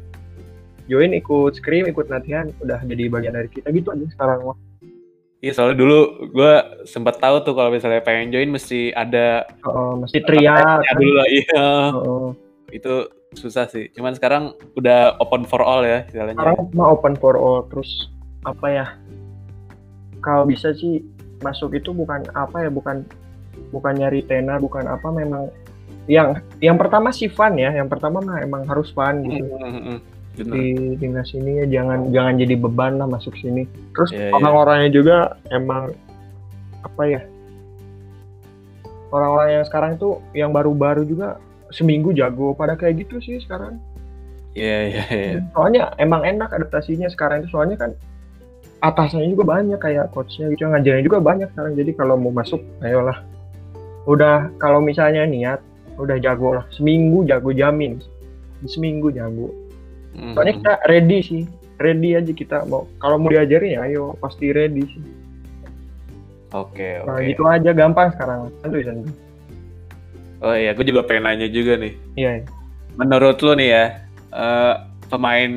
join 0.86 1.12
ikut 1.12 1.58
scrim 1.58 1.90
ikut 1.90 2.08
latihan 2.08 2.48
udah 2.62 2.80
jadi 2.86 3.10
bagian 3.10 3.34
dari 3.34 3.50
kita 3.52 3.68
gitu 3.74 3.90
aja 3.92 4.06
sekarang 4.16 4.48
mah. 4.48 4.58
Iya 5.40 5.52
soalnya 5.52 5.78
dulu 5.78 5.98
gue 6.32 6.54
sempat 6.84 7.20
tahu 7.20 7.44
tuh 7.44 7.54
kalau 7.54 7.70
misalnya 7.70 8.02
pengen 8.02 8.32
join 8.32 8.50
mesti 8.50 8.90
ada 8.92 9.46
Eh, 9.46 9.94
mesti 9.96 10.18
tesnya 10.20 10.56
kan. 10.82 10.96
dulu 10.96 11.12
lah. 11.14 11.28
Iya. 11.28 11.68
Eh, 11.94 12.30
Itu 12.74 12.94
susah 13.34 13.68
sih. 13.68 13.92
Cuman 13.92 14.16
sekarang 14.16 14.44
udah 14.74 15.20
open 15.20 15.44
for 15.44 15.60
all 15.60 15.82
ya 15.82 16.04
istilahnya. 16.04 16.34
sekarang 16.34 16.72
mah 16.72 16.88
open 16.90 17.14
for 17.14 17.36
all 17.36 17.68
terus 17.68 18.10
apa 18.44 18.68
ya 18.68 18.86
kalau 20.20 20.46
bisa 20.46 20.72
sih 20.74 21.04
masuk 21.42 21.74
itu 21.74 21.92
bukan 21.92 22.24
apa 22.34 22.66
ya 22.66 22.70
bukan 22.70 23.04
bukan 23.70 23.94
nyari 23.94 24.24
tenar 24.24 24.58
bukan 24.58 24.86
apa 24.86 25.08
memang 25.08 25.52
yang 26.06 26.34
yang 26.60 26.78
pertama 26.78 27.10
sih 27.10 27.26
fun 27.26 27.54
ya 27.56 27.70
yang 27.70 27.86
pertama 27.86 28.18
mah 28.20 28.38
emang 28.40 28.64
harus 28.64 28.90
fun 28.90 29.26
gitu 29.26 29.46
hmm, 29.52 29.82
hmm. 29.84 29.98
Bener. 30.36 30.54
di 30.56 30.66
timnas 31.00 31.32
ini 31.32 31.64
ya 31.64 31.66
jangan 31.80 32.12
jangan 32.12 32.34
jadi 32.36 32.56
beban 32.60 33.00
lah 33.00 33.08
masuk 33.08 33.36
sini. 33.40 33.64
Terus 33.96 34.12
Iya, 34.12 34.30
iya. 34.30 34.34
orang-orangnya 34.36 34.90
juga 34.92 35.18
emang 35.52 35.96
apa 36.84 37.04
ya 37.08 37.22
orang-orang 39.16 39.50
yang 39.62 39.66
sekarang 39.66 39.92
itu 39.96 40.10
yang 40.36 40.52
baru-baru 40.52 41.08
juga 41.08 41.40
seminggu 41.72 42.12
jago 42.12 42.52
pada 42.52 42.76
kayak 42.76 43.08
gitu 43.08 43.24
sih 43.24 43.40
sekarang. 43.40 43.80
Iya 44.56 44.80
iya 44.88 45.04
iya. 45.12 45.40
soalnya 45.52 45.92
emang 46.00 46.24
enak 46.24 46.48
adaptasinya 46.52 47.12
sekarang 47.12 47.44
itu 47.44 47.52
soalnya 47.52 47.76
kan 47.76 47.92
atasannya 48.80 49.36
juga 49.36 49.44
banyak 49.60 49.80
kayak 49.80 50.16
coachnya 50.16 50.48
gitu 50.52 50.68
ngajarin 50.68 51.04
juga 51.04 51.20
banyak 51.20 51.48
sekarang. 51.52 51.76
Jadi 51.76 51.92
kalau 51.96 52.16
mau 52.20 52.32
masuk 52.32 52.60
ayolah. 52.84 53.20
Udah 54.06 54.52
kalau 54.62 54.80
misalnya 54.80 55.26
niat 55.28 55.60
udah 56.00 56.20
jago 56.20 56.60
lah. 56.60 56.66
Seminggu 56.72 57.24
jago 57.28 57.52
jamin. 57.52 58.00
Seminggu 58.64 59.12
jago 59.12 59.52
Hmm, 60.16 60.32
soalnya 60.34 60.54
kita 60.58 60.74
ready 60.88 61.20
sih 61.20 61.44
ready 61.76 62.16
aja 62.16 62.32
kita 62.32 62.64
mau 62.66 62.88
kalau 62.98 63.20
mau 63.20 63.28
diajarin 63.28 63.76
ya 63.76 63.82
ayo 63.86 64.16
pasti 64.18 64.50
ready 64.50 64.88
sih 64.88 65.04
Oke 66.50 67.04
oke. 67.04 67.08
nah 67.10 67.20
gitu 67.20 67.44
aja 67.44 67.70
gampang 67.72 68.10
sekarang 68.16 68.48
santuy 68.60 68.82
santuy 68.82 69.12
Oh 70.38 70.54
iya, 70.54 70.76
gue 70.76 70.84
juga 70.84 71.02
pengen 71.02 71.26
nanya 71.26 71.48
juga 71.48 71.74
nih. 71.76 71.96
iya 72.14 72.44
Menurut 72.94 73.40
lu 73.40 73.56
nih 73.56 73.70
ya, 73.72 73.86
eh, 74.30 74.74
pemain 75.08 75.52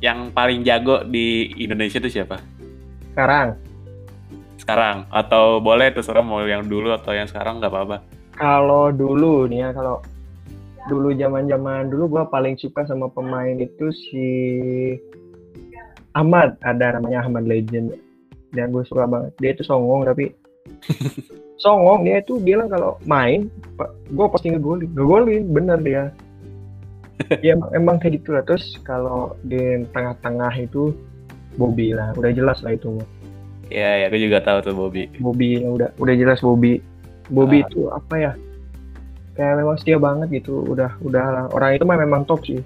yang 0.00 0.30
paling 0.30 0.62
jago 0.62 1.02
di 1.04 1.50
Indonesia 1.56 1.98
itu 1.98 2.08
siapa? 2.08 2.38
sekarang 3.12 3.58
Sekarang? 4.56 5.04
Atau 5.10 5.58
boleh 5.58 5.90
terserah 5.90 6.22
mau 6.22 6.40
yang 6.40 6.62
dulu 6.64 6.90
atau 6.90 7.10
yang 7.12 7.26
sekarang 7.26 7.58
nggak 7.58 7.68
apa-apa. 7.68 7.96
kalau 8.32 8.88
dulu 8.88 9.44
nih 9.44 9.66
ya 9.66 9.70
kalau 9.70 10.00
dulu 10.90 11.14
zaman-zaman 11.14 11.86
dulu 11.86 12.18
gua 12.18 12.24
paling 12.26 12.58
suka 12.58 12.82
sama 12.90 13.06
pemain 13.14 13.54
itu 13.54 13.94
si 13.94 14.26
Ahmad. 16.18 16.58
Ada 16.66 16.98
namanya 16.98 17.22
Ahmad 17.22 17.46
Legend. 17.46 17.94
Dan 18.50 18.74
gue 18.74 18.82
suka 18.82 19.06
banget. 19.06 19.30
Dia 19.38 19.50
itu 19.54 19.62
songong 19.62 20.10
tapi 20.10 20.34
songong 21.62 22.02
dia 22.02 22.18
itu 22.18 22.42
bilang 22.42 22.66
kalau 22.66 22.98
main 23.06 23.46
gue 24.10 24.26
pasti 24.26 24.50
ngegolin. 24.50 24.90
Ngegolin 24.90 25.44
bener 25.54 25.78
dia. 25.80 26.04
Ya 27.44 27.52
emang, 27.52 27.70
emang 27.76 27.96
kayak 28.00 28.24
gitu 28.24 28.32
lah. 28.32 28.42
Terus 28.48 28.80
kalau 28.82 29.36
di 29.44 29.84
tengah-tengah 29.92 30.50
itu 30.56 30.90
Bobby 31.54 31.92
lah. 31.94 32.10
Udah 32.16 32.32
jelas 32.32 32.58
lah 32.64 32.74
itu 32.74 32.98
ya 33.70 34.02
ya 34.02 34.06
gue 34.10 34.18
juga 34.18 34.42
tahu 34.42 34.58
tuh 34.66 34.74
Bobby. 34.74 35.06
Bobby 35.22 35.62
udah 35.62 35.94
udah 36.02 36.14
jelas 36.18 36.42
Bobby. 36.42 36.82
Bobby 37.30 37.62
ah. 37.62 37.66
itu 37.70 37.80
apa 37.94 38.14
ya 38.18 38.32
kayak 39.40 39.56
memang 39.64 39.76
setia 39.80 39.96
banget 39.96 40.28
gitu. 40.44 40.60
Udah 40.68 40.92
udah 41.00 41.26
lah. 41.32 41.44
Orang 41.56 41.80
itu 41.80 41.84
mah 41.88 41.96
memang 41.96 42.28
top 42.28 42.44
sih. 42.44 42.60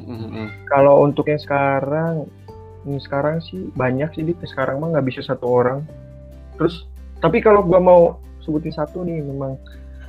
Mm-hmm. 0.00 0.66
kalau 0.66 1.06
untuk 1.06 1.30
yang 1.30 1.38
sekarang 1.38 2.26
ini 2.82 2.98
sekarang 2.98 3.38
sih 3.44 3.70
banyak 3.78 4.10
sih 4.16 4.26
di 4.26 4.34
sekarang 4.42 4.82
mah 4.82 4.90
nggak 4.96 5.06
bisa 5.06 5.22
satu 5.22 5.46
orang. 5.46 5.86
Terus 6.58 6.88
tapi 7.22 7.38
kalau 7.38 7.62
gua 7.62 7.78
mau 7.78 8.00
sebutin 8.42 8.74
satu 8.74 9.06
nih 9.06 9.22
memang 9.22 9.54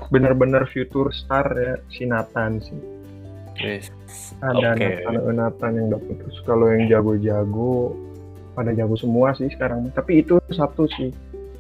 benar-benar 0.10 0.66
future 0.74 1.14
star 1.14 1.46
ya 1.54 1.78
si 1.94 2.10
Nathan 2.10 2.58
sih. 2.64 2.82
Yes. 3.62 3.94
ada 4.42 4.74
okay. 4.74 5.06
Nathan 5.06 5.38
Nathan 5.38 5.72
yang 5.78 5.88
dapat 5.94 6.16
terus 6.18 6.38
kalau 6.50 6.66
yang 6.72 6.90
jago-jago 6.90 7.94
pada 8.58 8.74
jago 8.74 8.96
semua 8.98 9.38
sih 9.38 9.52
sekarang. 9.54 9.92
Tapi 9.94 10.26
itu 10.26 10.42
satu 10.50 10.90
sih 10.98 11.14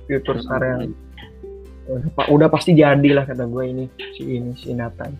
future 0.09 0.39
star 0.41 0.65
yang 0.65 0.95
udah, 1.91 2.27
udah 2.31 2.47
pasti 2.47 2.71
jadi 2.77 3.09
lah 3.11 3.27
kata 3.27 3.43
gue 3.47 3.63
ini 3.67 3.85
si 4.15 4.23
ini 4.39 4.51
si 4.55 4.71
Nathan 4.71 5.11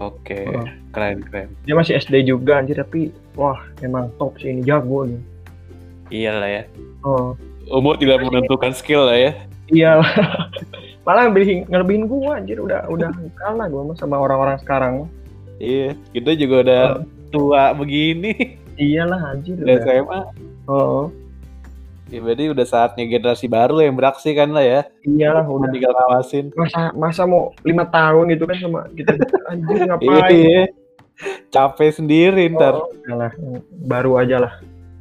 Oke, 0.00 0.32
okay. 0.32 0.44
oh. 0.48 0.64
keren 0.96 1.20
keren. 1.20 1.52
Dia 1.68 1.76
masih 1.76 2.00
SD 2.00 2.24
juga 2.24 2.56
anjir 2.56 2.80
tapi 2.80 3.12
wah 3.36 3.60
emang 3.84 4.08
top 4.16 4.40
sih 4.40 4.48
ini 4.48 4.64
jago 4.64 5.04
nih. 5.04 5.20
Iyalah 6.08 6.48
ya. 6.48 6.62
Oh. 7.04 7.36
Umur 7.68 8.00
tidak 8.00 8.24
menentukan 8.24 8.72
skill 8.72 9.04
lah 9.04 9.20
ya. 9.20 9.32
Iyalah. 9.68 10.12
Malah 11.04 11.28
ngelebihin, 11.28 11.68
ngelebihin 11.68 12.04
gua 12.08 12.40
anjir 12.40 12.56
udah 12.56 12.88
udah 12.88 13.12
kalah 13.36 13.68
gua 13.68 13.92
sama 14.00 14.16
orang-orang 14.16 14.56
sekarang. 14.64 14.94
Iya, 15.60 15.92
kita 16.16 16.40
juga 16.40 16.56
udah 16.64 16.82
oh. 16.88 17.04
tua 17.28 17.76
begini. 17.76 18.56
Iyalah 18.80 19.36
anjir. 19.36 19.60
Udah 19.60 19.76
SMA. 19.84 20.20
Oh. 20.72 21.12
Ya 22.12 22.20
berarti 22.20 22.44
udah 22.52 22.66
saatnya 22.68 23.08
generasi 23.08 23.48
baru 23.48 23.80
yang 23.80 23.96
beraksi 23.96 24.36
kan 24.36 24.52
lah 24.52 24.60
ya. 24.60 24.80
Iyalah 25.00 25.48
udah 25.48 25.72
tinggal 25.72 25.96
kawasin. 25.96 26.52
Masa 26.52 26.92
masa 26.92 27.24
mau 27.24 27.56
lima 27.64 27.88
tahun 27.88 28.36
gitu 28.36 28.44
kan 28.44 28.56
sama 28.60 28.80
kita 28.92 29.16
anjir 29.48 29.80
ngapain? 29.88 30.28
Iya. 30.28 30.62
Capek 31.48 31.90
sendiri 31.96 32.52
ntar. 32.52 32.76
Oh, 32.76 32.92
baru 33.88 34.20
aja 34.20 34.44
lah. 34.44 34.52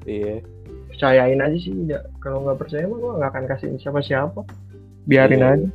Iya. 0.07 0.39
Percayain 0.87 1.43
aja 1.43 1.57
sih, 1.59 1.75
ya. 1.83 1.99
kalau 2.23 2.47
nggak 2.47 2.63
percaya 2.63 2.87
mah 2.87 2.97
gua 3.03 3.11
nggak 3.19 3.31
akan 3.35 3.43
kasih 3.51 3.67
siapa-siapa. 3.83 4.41
Biarin 5.03 5.43
iya. 5.43 5.51
aja. 5.59 5.67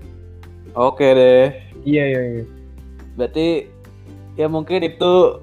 Oke 0.72 1.04
deh. 1.04 1.52
Iya 1.84 2.04
iya 2.16 2.20
iya. 2.32 2.44
Berarti 3.12 3.68
ya 4.40 4.48
mungkin 4.48 4.88
itu 4.88 5.36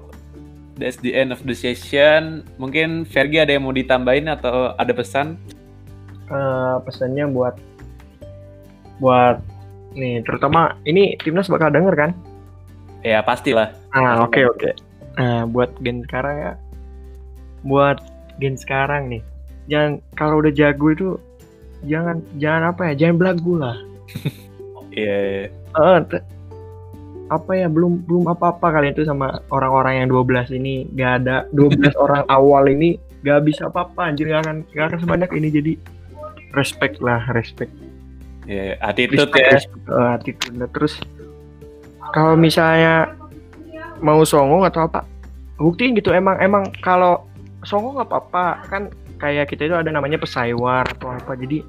that's 0.74 0.98
the 0.98 1.14
end 1.14 1.30
of 1.30 1.38
the 1.46 1.54
session. 1.54 2.42
Mungkin 2.58 3.06
Fergie 3.06 3.46
ada 3.46 3.54
yang 3.54 3.62
mau 3.62 3.74
ditambahin 3.74 4.26
atau 4.26 4.74
ada 4.74 4.90
pesan? 4.90 5.38
Uh, 6.30 6.80
pesannya 6.84 7.28
buat 7.28 7.56
buat 9.02 9.42
nih 9.94 10.22
terutama 10.22 10.78
ini 10.86 11.18
timnas 11.20 11.50
bakal 11.50 11.70
denger 11.70 11.94
kan? 11.94 12.10
Ya 13.04 13.20
pastilah. 13.20 13.74
Ah 13.92 14.22
oke 14.24 14.32
okay, 14.32 14.44
oke. 14.48 14.58
Okay. 14.60 14.72
Nah 15.20 15.46
buat 15.46 15.70
gen 15.84 16.02
sekarang 16.06 16.36
ya, 16.40 16.52
buat 17.62 17.98
gen 18.42 18.56
sekarang 18.58 19.12
nih, 19.12 19.22
jangan 19.70 20.02
kalau 20.18 20.40
udah 20.42 20.52
jago 20.54 20.86
itu 20.90 21.08
jangan 21.84 22.24
jangan 22.40 22.74
apa 22.74 22.92
ya 22.92 23.06
jangan 23.06 23.16
belagu 23.20 23.54
lah. 23.58 23.76
Iya. 24.94 25.50
yeah. 25.50 25.74
uh, 25.74 25.98
apa 27.32 27.52
ya 27.56 27.66
belum 27.72 28.04
belum 28.04 28.30
apa-apa 28.30 28.68
kalian 28.68 28.92
itu 28.94 29.02
sama 29.08 29.40
orang-orang 29.48 30.04
yang 30.04 30.08
12 30.12 30.54
ini 30.60 30.86
gak 30.92 31.24
ada 31.24 31.48
12 31.56 31.96
orang 32.04 32.22
awal 32.28 32.68
ini 32.68 33.00
gak 33.24 33.48
bisa 33.48 33.72
apa-apa 33.72 34.12
anjir 34.12 34.28
gak 34.28 34.44
akan 34.44 34.56
gak 34.76 34.86
akan 34.92 34.98
sebanyak 35.00 35.30
ini 35.34 35.48
jadi 35.48 35.72
respect 36.54 37.02
lah 37.02 37.22
respect. 37.34 37.70
Ya 38.44 38.76
yeah, 38.76 38.84
attitude 38.84 39.24
respect, 39.24 39.44
ya. 39.44 39.52
respect, 39.56 39.84
uh, 39.88 40.10
attitude. 40.16 40.54
Nah, 40.56 40.68
terus 40.70 41.00
kalau 42.12 42.36
misalnya 42.36 43.16
mau 44.04 44.20
songong 44.26 44.68
atau 44.68 44.84
apa 44.84 45.06
buktiin 45.56 45.96
gitu 45.96 46.10
emang 46.12 46.36
emang 46.42 46.68
kalau 46.84 47.24
songong 47.64 47.98
nggak 47.98 48.10
apa-apa. 48.10 48.46
Kan 48.68 48.82
kayak 49.16 49.48
kita 49.48 49.70
itu 49.70 49.76
ada 49.76 49.88
namanya 49.88 50.20
pesaiwar 50.20 50.84
atau 50.84 51.14
apa. 51.14 51.32
Jadi 51.38 51.64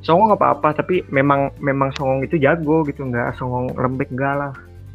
songong 0.00 0.32
nggak 0.32 0.40
apa-apa 0.40 0.68
tapi 0.84 1.04
memang 1.12 1.52
memang 1.60 1.92
songong 1.94 2.24
itu 2.24 2.40
jago 2.40 2.82
gitu. 2.88 3.04
Nggak 3.04 3.36
songong 3.36 3.72
lembek 3.76 4.08
enggak 4.10 4.34
lah. 4.40 4.52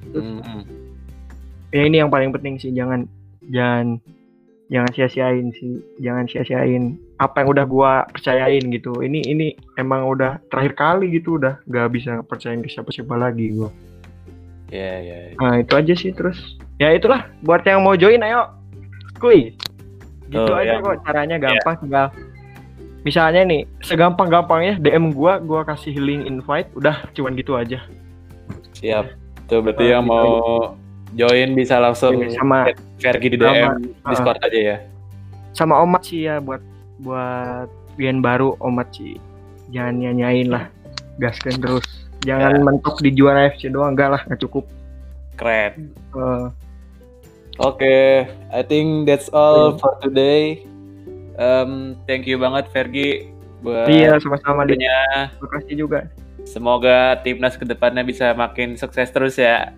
Terus, 0.09 0.25
mm 0.25 0.41
-hmm. 0.41 0.62
ya 1.69 1.81
ini 1.85 1.95
yang 2.01 2.09
paling 2.09 2.33
penting 2.33 2.57
sih. 2.57 2.73
Jangan 2.73 3.05
jangan 3.53 4.01
jangan 4.73 4.91
sia-siain 4.97 5.53
sih. 5.53 5.77
Jangan 6.01 6.25
sia-siain 6.25 6.97
apa 7.19 7.43
yang 7.43 7.49
udah 7.51 7.65
gua 7.67 7.91
percayain 8.08 8.63
gitu. 8.71 9.03
Ini 9.03 9.19
ini 9.27 9.47
emang 9.75 10.08
udah 10.08 10.39
terakhir 10.47 10.73
kali 10.79 11.12
gitu 11.12 11.36
udah 11.36 11.60
gak 11.67 11.91
bisa 11.91 12.23
percayain 12.23 12.63
ke 12.63 12.71
siapa-siapa 12.71 13.12
lagi 13.19 13.51
gua. 13.51 13.69
Ya 14.71 14.79
yeah, 14.79 14.95
ya 14.97 15.08
yeah, 15.08 15.19
yeah. 15.36 15.39
nah 15.43 15.53
itu 15.60 15.73
aja 15.75 15.93
sih 15.99 16.15
terus. 16.15 16.39
Ya 16.79 16.95
itulah. 16.95 17.27
Buat 17.43 17.67
yang 17.67 17.84
mau 17.84 17.99
join 17.99 18.23
ayo. 18.23 18.55
Kuy 19.19 19.51
gitu 20.29 20.51
oh, 20.53 20.55
aja 20.55 20.79
yeah. 20.79 20.79
kok 20.79 20.95
caranya. 21.03 21.36
Gampang 21.36 21.75
yeah. 21.75 21.82
tinggal. 21.84 22.08
Misalnya 23.03 23.41
nih 23.43 23.62
segampang-gampangnya 23.84 24.79
DM 24.79 25.12
gua 25.12 25.43
gua 25.43 25.67
kasih 25.67 25.99
link 25.99 26.23
invite 26.23 26.71
udah 26.79 27.03
cuman 27.12 27.36
gitu 27.36 27.60
aja. 27.60 27.84
Siap. 28.79 29.12
Tuh 29.51 29.60
berarti 29.60 29.91
nah, 29.91 29.91
yang 29.99 30.03
gitu 30.08 30.13
mau 30.15 30.32
aja. 30.32 30.47
join 31.19 31.49
bisa 31.51 31.75
langsung 31.84 32.15
sama. 32.32 32.71
Fergie 32.99 33.36
di 33.36 33.39
DM 33.39 33.55
sama, 33.67 34.08
Discord 34.08 34.39
uh, 34.39 34.47
aja 34.47 34.60
ya. 34.60 34.77
Sama 35.51 35.75
Omat 35.84 36.08
sih 36.08 36.27
ya 36.29 36.39
buat 36.39 36.62
buat 37.03 37.67
pian 37.95 38.23
baru 38.23 38.55
Omat 38.63 38.91
sih. 38.95 39.19
Jangan 39.71 39.99
nyanyain 39.99 40.47
lah. 40.49 40.65
Gaskan 41.19 41.59
terus. 41.59 41.85
Jangan 42.23 42.59
ya. 42.59 42.63
mentok 42.63 42.99
di 42.99 43.15
juara 43.15 43.47
FC 43.51 43.71
doang 43.71 43.95
enggak 43.95 44.09
lah, 44.12 44.21
nggak 44.27 44.41
cukup. 44.43 44.67
Keren. 45.39 45.95
Uh, 46.12 46.51
Oke, 47.59 47.83
okay, 47.83 48.07
I 48.55 48.63
think 48.63 49.03
that's 49.03 49.27
all 49.35 49.75
for 49.75 49.99
today. 49.99 50.63
Um, 51.35 51.99
thank 52.07 52.23
you 52.23 52.39
banget 52.39 52.71
Fergie 52.71 53.35
buat 53.59 53.88
Iya, 53.91 54.15
sama-sama 54.23 54.63
dia. 54.63 55.27
Terima 55.35 55.49
kasih 55.59 55.75
juga. 55.75 55.99
Semoga 56.47 57.19
timnas 57.19 57.59
ke 57.59 57.67
depannya 57.67 58.03
bisa 58.07 58.31
makin 58.31 58.79
sukses 58.79 59.12
terus 59.12 59.35
ya. 59.35 59.75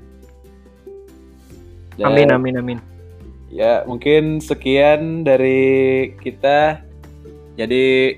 Dan, 1.98 2.14
amin 2.14 2.30
amin 2.34 2.56
amin. 2.62 2.80
Ya 3.50 3.82
mungkin 3.90 4.40
sekian 4.42 5.26
dari 5.26 6.14
kita. 6.22 6.86
Jadi 7.62 8.18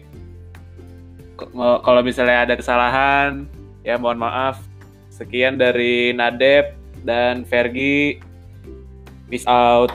kalau 1.83 1.99
misalnya 1.99 2.47
ada 2.47 2.55
kesalahan 2.55 3.43
ya 3.83 3.99
mohon 3.99 4.23
maaf. 4.23 4.63
Sekian 5.11 5.59
dari 5.59 6.15
Nadep 6.15 6.79
dan 7.03 7.43
Fergie. 7.43 8.23
Peace 9.27 9.43
out. 9.43 9.91